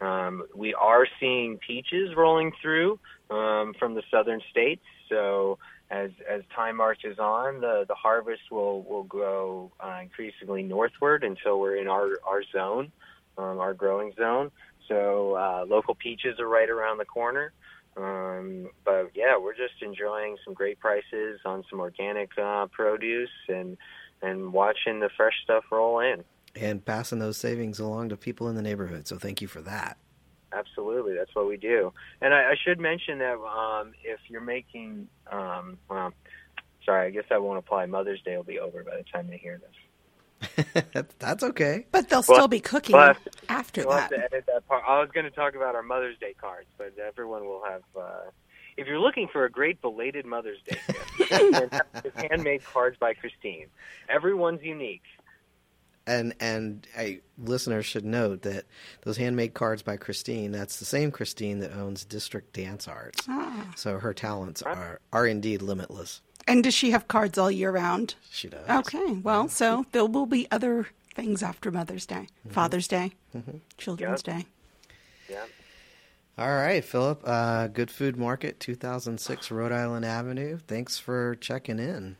um, 0.00 0.44
we 0.54 0.74
are 0.74 1.06
seeing 1.20 1.58
peaches 1.58 2.14
rolling 2.16 2.52
through 2.60 2.98
um, 3.30 3.74
from 3.78 3.94
the 3.94 4.02
southern 4.10 4.40
states. 4.50 4.84
So 5.08 5.58
as 5.90 6.10
as 6.28 6.42
time 6.54 6.76
marches 6.76 7.18
on, 7.18 7.60
the 7.60 7.84
the 7.86 7.94
harvest 7.94 8.50
will 8.50 8.82
will 8.82 9.04
go 9.04 9.72
uh, 9.80 9.98
increasingly 10.02 10.62
northward 10.62 11.24
until 11.24 11.60
we're 11.60 11.76
in 11.76 11.88
our 11.88 12.10
our 12.26 12.42
zone, 12.52 12.90
um, 13.38 13.58
our 13.58 13.74
growing 13.74 14.12
zone. 14.16 14.50
So 14.88 15.34
uh, 15.34 15.64
local 15.68 15.94
peaches 15.94 16.38
are 16.38 16.48
right 16.48 16.68
around 16.68 16.98
the 16.98 17.04
corner. 17.04 17.52
Um, 17.96 18.70
but 18.84 19.10
yeah, 19.14 19.38
we're 19.38 19.54
just 19.54 19.80
enjoying 19.80 20.36
some 20.44 20.52
great 20.52 20.80
prices 20.80 21.40
on 21.44 21.64
some 21.70 21.80
organic 21.80 22.30
uh, 22.38 22.66
produce 22.66 23.30
and 23.48 23.76
and 24.22 24.52
watching 24.52 25.00
the 25.00 25.10
fresh 25.16 25.34
stuff 25.44 25.64
roll 25.70 26.00
in. 26.00 26.24
And 26.56 26.84
passing 26.84 27.18
those 27.18 27.36
savings 27.36 27.78
along 27.78 28.08
to 28.10 28.16
people 28.16 28.48
in 28.48 28.56
the 28.56 28.62
neighborhood. 28.62 29.06
So 29.06 29.18
thank 29.18 29.42
you 29.42 29.48
for 29.48 29.60
that. 29.62 29.98
Absolutely, 30.54 31.14
that's 31.14 31.34
what 31.34 31.46
we 31.48 31.56
do. 31.56 31.92
And 32.20 32.32
I, 32.32 32.52
I 32.52 32.54
should 32.62 32.78
mention 32.78 33.18
that 33.18 33.38
um, 33.38 33.92
if 34.04 34.20
you're 34.28 34.40
making, 34.40 35.08
um, 35.30 35.78
well, 35.90 36.12
sorry, 36.84 37.08
I 37.08 37.10
guess 37.10 37.24
that 37.30 37.42
won't 37.42 37.58
apply. 37.58 37.86
Mother's 37.86 38.22
Day 38.22 38.36
will 38.36 38.44
be 38.44 38.58
over 38.60 38.82
by 38.84 38.96
the 38.96 39.04
time 39.12 39.28
they 39.28 39.38
hear 39.38 39.58
this. 39.58 39.70
That's 41.18 41.42
okay. 41.42 41.86
But 41.90 42.08
they'll 42.08 42.18
Well, 42.28 42.36
still 42.38 42.48
be 42.48 42.60
cooking 42.60 42.94
well, 42.96 43.14
after 43.48 43.82
We'll 43.86 43.92
that. 43.96 44.00
have 44.02 44.10
to 44.10 44.24
edit 44.24 44.44
that 44.46 44.68
part. 44.68 44.84
I 44.86 45.00
was 45.00 45.08
going 45.12 45.24
to 45.24 45.30
talk 45.30 45.54
about 45.54 45.74
our 45.74 45.82
Mother's 45.82 46.18
Day 46.18 46.34
cards, 46.40 46.68
but 46.76 46.92
everyone 46.98 47.44
will 47.46 47.62
have. 47.68 47.82
Uh, 47.98 48.30
if 48.76 48.86
you're 48.86 48.98
looking 49.00 49.28
for 49.32 49.44
a 49.44 49.50
great 49.50 49.80
belated 49.80 50.26
Mother's 50.26 50.58
Day 50.68 50.78
gift, 50.86 51.10
it's 52.04 52.16
handmade 52.30 52.64
cards 52.64 52.96
by 52.98 53.14
Christine. 53.14 53.66
Everyone's 54.08 54.62
unique. 54.62 55.02
And 56.06 56.34
and 56.38 56.86
I, 56.98 57.20
listeners 57.38 57.86
should 57.86 58.04
note 58.04 58.42
that 58.42 58.64
those 59.02 59.16
handmade 59.16 59.54
cards 59.54 59.80
by 59.82 59.96
Christine, 59.96 60.52
that's 60.52 60.78
the 60.78 60.84
same 60.84 61.10
Christine 61.10 61.60
that 61.60 61.72
owns 61.74 62.04
District 62.04 62.52
Dance 62.52 62.86
Arts. 62.86 63.24
Ah. 63.28 63.72
So 63.76 63.98
her 63.98 64.12
talents 64.12 64.60
are, 64.62 65.00
are 65.12 65.26
indeed 65.26 65.62
limitless. 65.62 66.20
And 66.46 66.62
does 66.62 66.74
she 66.74 66.90
have 66.90 67.08
cards 67.08 67.38
all 67.38 67.50
year 67.50 67.70
round? 67.70 68.16
She 68.30 68.48
does. 68.48 68.68
Okay, 68.68 69.12
well, 69.22 69.48
so 69.48 69.86
there 69.92 70.04
will 70.04 70.26
be 70.26 70.46
other 70.50 70.88
things 71.14 71.42
after 71.42 71.70
Mother's 71.70 72.04
Day, 72.04 72.26
Mm-hmm. 72.44 72.50
Father's 72.50 72.86
Day, 72.88 73.12
Children's 73.78 74.22
Yep. 74.26 74.36
Day. 74.36 74.46
Yeah. 75.30 75.44
All 76.36 76.54
right, 76.54 76.84
Philip. 76.84 77.22
Uh, 77.24 77.68
Good 77.68 77.90
Food 77.90 78.18
Market, 78.18 78.60
2006 78.60 79.50
Rhode 79.50 79.72
Island 79.72 80.04
Avenue. 80.04 80.58
Thanks 80.66 80.98
for 80.98 81.36
checking 81.36 81.78
in. 81.78 82.16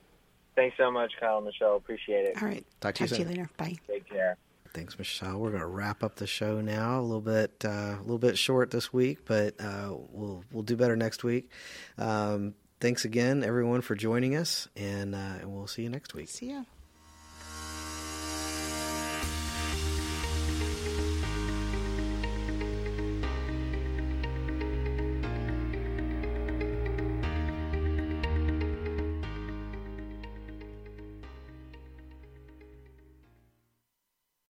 Thanks 0.57 0.77
so 0.77 0.91
much, 0.91 1.13
Kyle 1.19 1.39
and 1.39 1.47
Michelle. 1.47 1.77
Appreciate 1.77 2.27
it. 2.27 2.41
All 2.41 2.49
right. 2.49 2.65
Talk 2.81 2.95
to 2.97 3.05
you 3.05 3.09
soon. 3.09 3.29
later. 3.29 3.51
Bye. 3.57 3.77
Take 3.89 4.09
care. 4.09 4.37
Thanks, 4.73 4.99
Michelle. 4.99 5.39
We're 5.39 5.51
going 5.51 5.61
to 5.61 5.69
wrap 5.69 6.03
up 6.03 6.17
the 6.17 6.27
show 6.27 6.61
now. 6.61 6.99
A 6.99 7.03
little 7.03 7.21
bit, 7.21 7.65
uh, 7.65 7.97
a 7.97 8.03
little 8.03 8.19
bit 8.19 8.37
short 8.37 8.73
this 8.73 8.93
week, 8.93 9.25
but 9.25 9.55
uh, 9.61 9.95
we'll 10.11 10.45
we'll 10.53 10.65
do 10.65 10.77
better 10.77 10.97
next 10.97 11.23
week. 11.23 11.51
Um, 11.97 12.55
thanks 12.81 13.05
again, 13.05 13.45
everyone, 13.45 13.83
for 13.83 13.95
joining 13.95 14.35
us, 14.35 14.69
and 14.75 15.15
uh, 15.15 15.39
and 15.41 15.55
we'll 15.55 15.69
see 15.69 15.83
you 15.83 15.91
next 15.91 16.15
week. 16.15 16.29
See 16.29 16.51
ya. 16.51 16.65